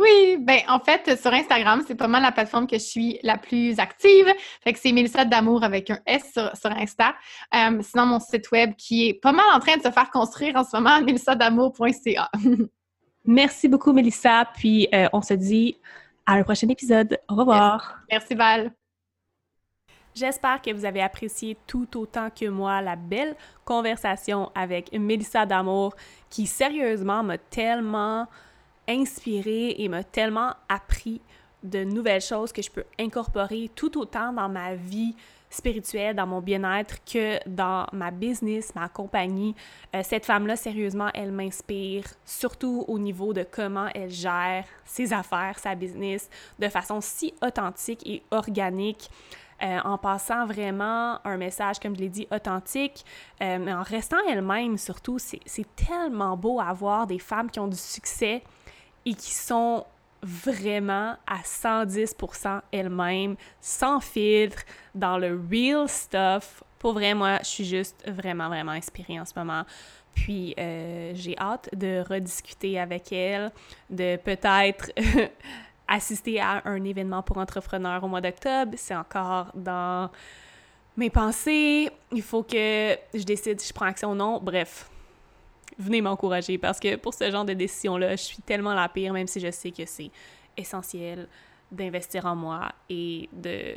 [0.00, 3.36] Oui, ben en fait, sur Instagram, c'est pas mal la plateforme que je suis la
[3.36, 4.26] plus active.
[4.64, 7.14] Fait que c'est Mélissa d'amour avec un S sur, Insta.
[7.54, 10.56] Euh, sinon, mon site web qui est pas mal en train de se faire construire
[10.56, 12.30] en ce moment, mélissadamour.ca.
[13.26, 14.46] Merci beaucoup, Mélissa.
[14.56, 15.76] Puis euh, on se dit
[16.24, 17.18] à un prochain épisode.
[17.28, 17.98] Au revoir.
[18.10, 18.72] Merci Val.
[20.14, 25.94] J'espère que vous avez apprécié tout autant que moi la belle conversation avec Mélissa Damour
[26.30, 28.26] qui sérieusement m'a tellement
[28.88, 31.20] inspiré et m'a tellement appris
[31.62, 35.14] de nouvelles choses que je peux incorporer tout autant dans ma vie
[35.50, 39.54] spirituelle, dans mon bien-être que dans ma business, ma compagnie.
[39.94, 45.58] Euh, cette femme-là, sérieusement, elle m'inspire, surtout au niveau de comment elle gère ses affaires,
[45.58, 49.10] sa business, de façon si authentique et organique.
[49.62, 53.04] Euh, en passant vraiment un message, comme je l'ai dit, authentique,
[53.42, 55.18] euh, mais en restant elle-même surtout.
[55.18, 58.42] C'est tellement beau à voir des femmes qui ont du succès
[59.06, 59.84] et qui sont
[60.22, 64.62] vraiment à 110% elles-mêmes, sans filtre,
[64.94, 66.62] dans le real stuff.
[66.78, 69.64] Pour vrai, moi, je suis juste vraiment, vraiment inspirée en ce moment.
[70.14, 73.50] Puis, euh, j'ai hâte de rediscuter avec elle,
[73.88, 74.90] de peut-être
[75.88, 78.72] assister à un événement pour entrepreneurs au mois d'octobre.
[78.76, 80.10] C'est encore dans
[80.96, 81.90] mes pensées.
[82.12, 84.40] Il faut que je décide si je prends action ou non.
[84.42, 84.90] Bref,
[85.80, 89.26] venez m'encourager parce que pour ce genre de décision-là, je suis tellement la pire, même
[89.26, 90.10] si je sais que c'est
[90.56, 91.28] essentiel
[91.72, 93.76] d'investir en moi et de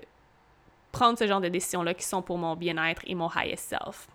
[0.92, 4.08] prendre ce genre de décisions-là qui sont pour mon bien-être et mon highest self.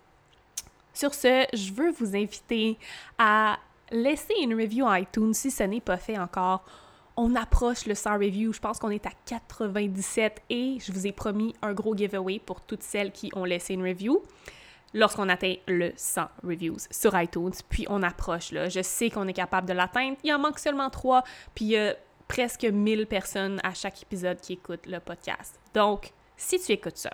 [0.92, 2.76] Sur ce, je veux vous inviter
[3.18, 3.58] à
[3.90, 6.64] laisser une review en iTunes si ce n'est pas fait encore.
[7.16, 11.12] On approche le 100 reviews, je pense qu'on est à 97 et je vous ai
[11.12, 14.22] promis un gros giveaway pour toutes celles qui ont laissé une review
[14.94, 17.52] lorsqu'on atteint le 100 reviews sur iTunes.
[17.68, 18.68] Puis on approche, là.
[18.68, 20.16] Je sais qu'on est capable de l'atteindre.
[20.24, 21.22] Il en manque seulement trois.
[21.54, 21.96] Puis il
[22.28, 25.58] presque 1000 personnes à chaque épisode qui écoutent le podcast.
[25.74, 27.10] Donc, si tu écoutes ça,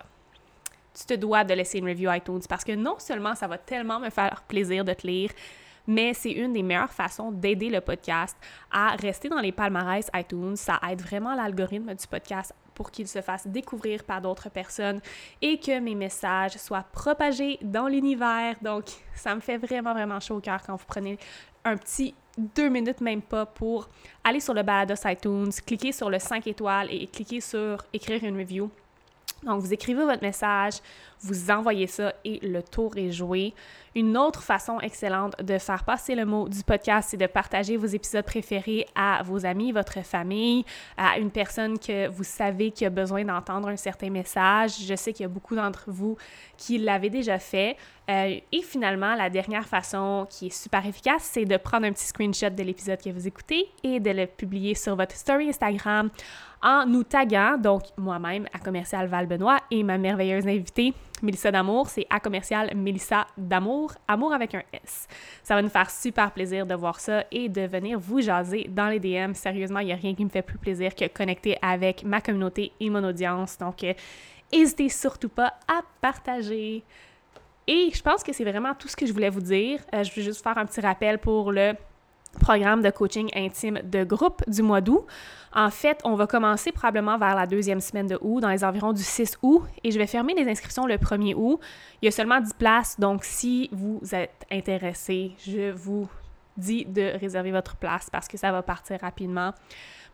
[0.93, 3.99] tu te dois de laisser une review iTunes parce que non seulement ça va tellement
[3.99, 5.31] me faire plaisir de te lire,
[5.87, 8.37] mais c'est une des meilleures façons d'aider le podcast
[8.71, 10.55] à rester dans les palmarès iTunes.
[10.55, 14.99] Ça aide vraiment l'algorithme du podcast pour qu'il se fasse découvrir par d'autres personnes
[15.41, 18.55] et que mes messages soient propagés dans l'univers.
[18.61, 21.17] Donc, ça me fait vraiment, vraiment chaud au cœur quand vous prenez
[21.63, 23.89] un petit deux minutes même pas pour
[24.23, 28.37] aller sur le Balados iTunes, cliquer sur le 5 étoiles et cliquer sur écrire une
[28.37, 28.69] review.
[29.43, 30.75] Donc, vous écrivez votre message,
[31.21, 33.53] vous envoyez ça et le tour est joué.
[33.95, 37.85] Une autre façon excellente de faire passer le mot du podcast, c'est de partager vos
[37.85, 40.65] épisodes préférés à vos amis, votre famille,
[40.97, 44.85] à une personne que vous savez qui a besoin d'entendre un certain message.
[44.85, 46.17] Je sais qu'il y a beaucoup d'entre vous
[46.57, 47.77] qui l'avaient déjà fait.
[48.09, 52.05] Euh, et finalement, la dernière façon qui est super efficace, c'est de prendre un petit
[52.05, 56.09] screenshot de l'épisode que vous écoutez et de le publier sur votre story Instagram
[56.61, 61.87] en nous taguant, donc moi-même, à commercial Val Benoît et ma merveilleuse invitée, Mélissa D'Amour,
[61.87, 65.07] c'est à commercial Mélissa D'Amour, amour avec un S.
[65.43, 68.87] Ça va nous faire super plaisir de voir ça et de venir vous jaser dans
[68.87, 69.33] les DM.
[69.33, 72.71] Sérieusement, il n'y a rien qui me fait plus plaisir que connecter avec ma communauté
[72.79, 73.57] et mon audience.
[73.57, 73.93] Donc, euh,
[74.51, 76.83] n'hésitez surtout pas à partager.
[77.67, 79.79] Et je pense que c'est vraiment tout ce que je voulais vous dire.
[79.93, 81.73] Euh, je vais juste faire un petit rappel pour le
[82.39, 85.05] programme de coaching intime de groupe du mois d'août.
[85.53, 88.93] En fait, on va commencer probablement vers la deuxième semaine de août, dans les environs
[88.93, 91.59] du 6 août, et je vais fermer les inscriptions le 1er août.
[92.01, 96.07] Il y a seulement 10 places, donc si vous êtes intéressé, je vous
[96.57, 99.53] dis de réserver votre place parce que ça va partir rapidement.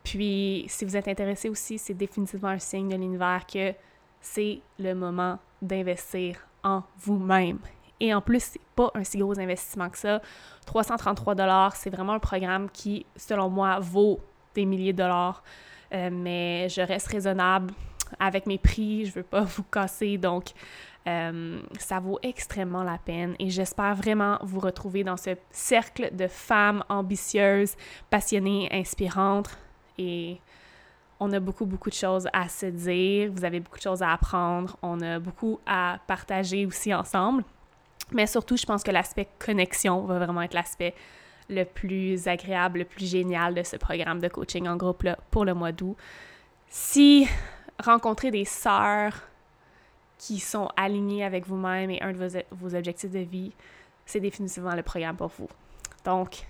[0.03, 3.73] Puis, si vous êtes intéressé aussi, c'est définitivement un signe de l'univers que
[4.19, 7.59] c'est le moment d'investir en vous-même.
[8.01, 10.21] Et en plus, c'est pas un si gros investissement que ça.
[10.65, 11.35] 333
[11.75, 14.19] c'est vraiment un programme qui, selon moi, vaut
[14.55, 15.43] des milliers de dollars.
[15.93, 17.73] Euh, mais je reste raisonnable
[18.19, 20.51] avec mes prix, je veux pas vous casser, donc
[21.07, 26.27] euh, ça vaut extrêmement la peine et j'espère vraiment vous retrouver dans ce cercle de
[26.27, 27.75] femmes ambitieuses,
[28.09, 29.57] passionnées, inspirantes
[29.97, 30.39] et
[31.19, 34.11] on a beaucoup, beaucoup de choses à se dire, vous avez beaucoup de choses à
[34.11, 37.43] apprendre, on a beaucoup à partager aussi ensemble.
[38.11, 40.93] Mais surtout, je pense que l'aspect connexion va vraiment être l'aspect
[41.49, 45.45] le plus agréable, le plus génial de ce programme de coaching en groupe là, pour
[45.45, 45.95] le mois d'août.
[46.69, 47.27] Si
[47.83, 49.13] rencontrer des sœurs
[50.17, 53.51] qui sont alignées avec vous-même et un de vos, vos objectifs de vie,
[54.05, 55.49] c'est définitivement le programme pour vous.
[56.05, 56.45] Donc,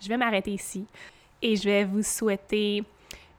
[0.00, 0.86] je vais m'arrêter ici
[1.42, 2.84] et je vais vous souhaiter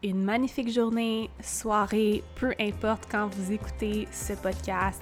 [0.04, 5.02] une magnifique journée, soirée, peu importe quand vous écoutez ce podcast.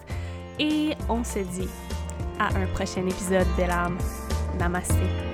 [0.59, 1.69] Et on se dit
[2.39, 3.97] à un prochain épisode de l'âme.
[4.57, 5.28] Namaste.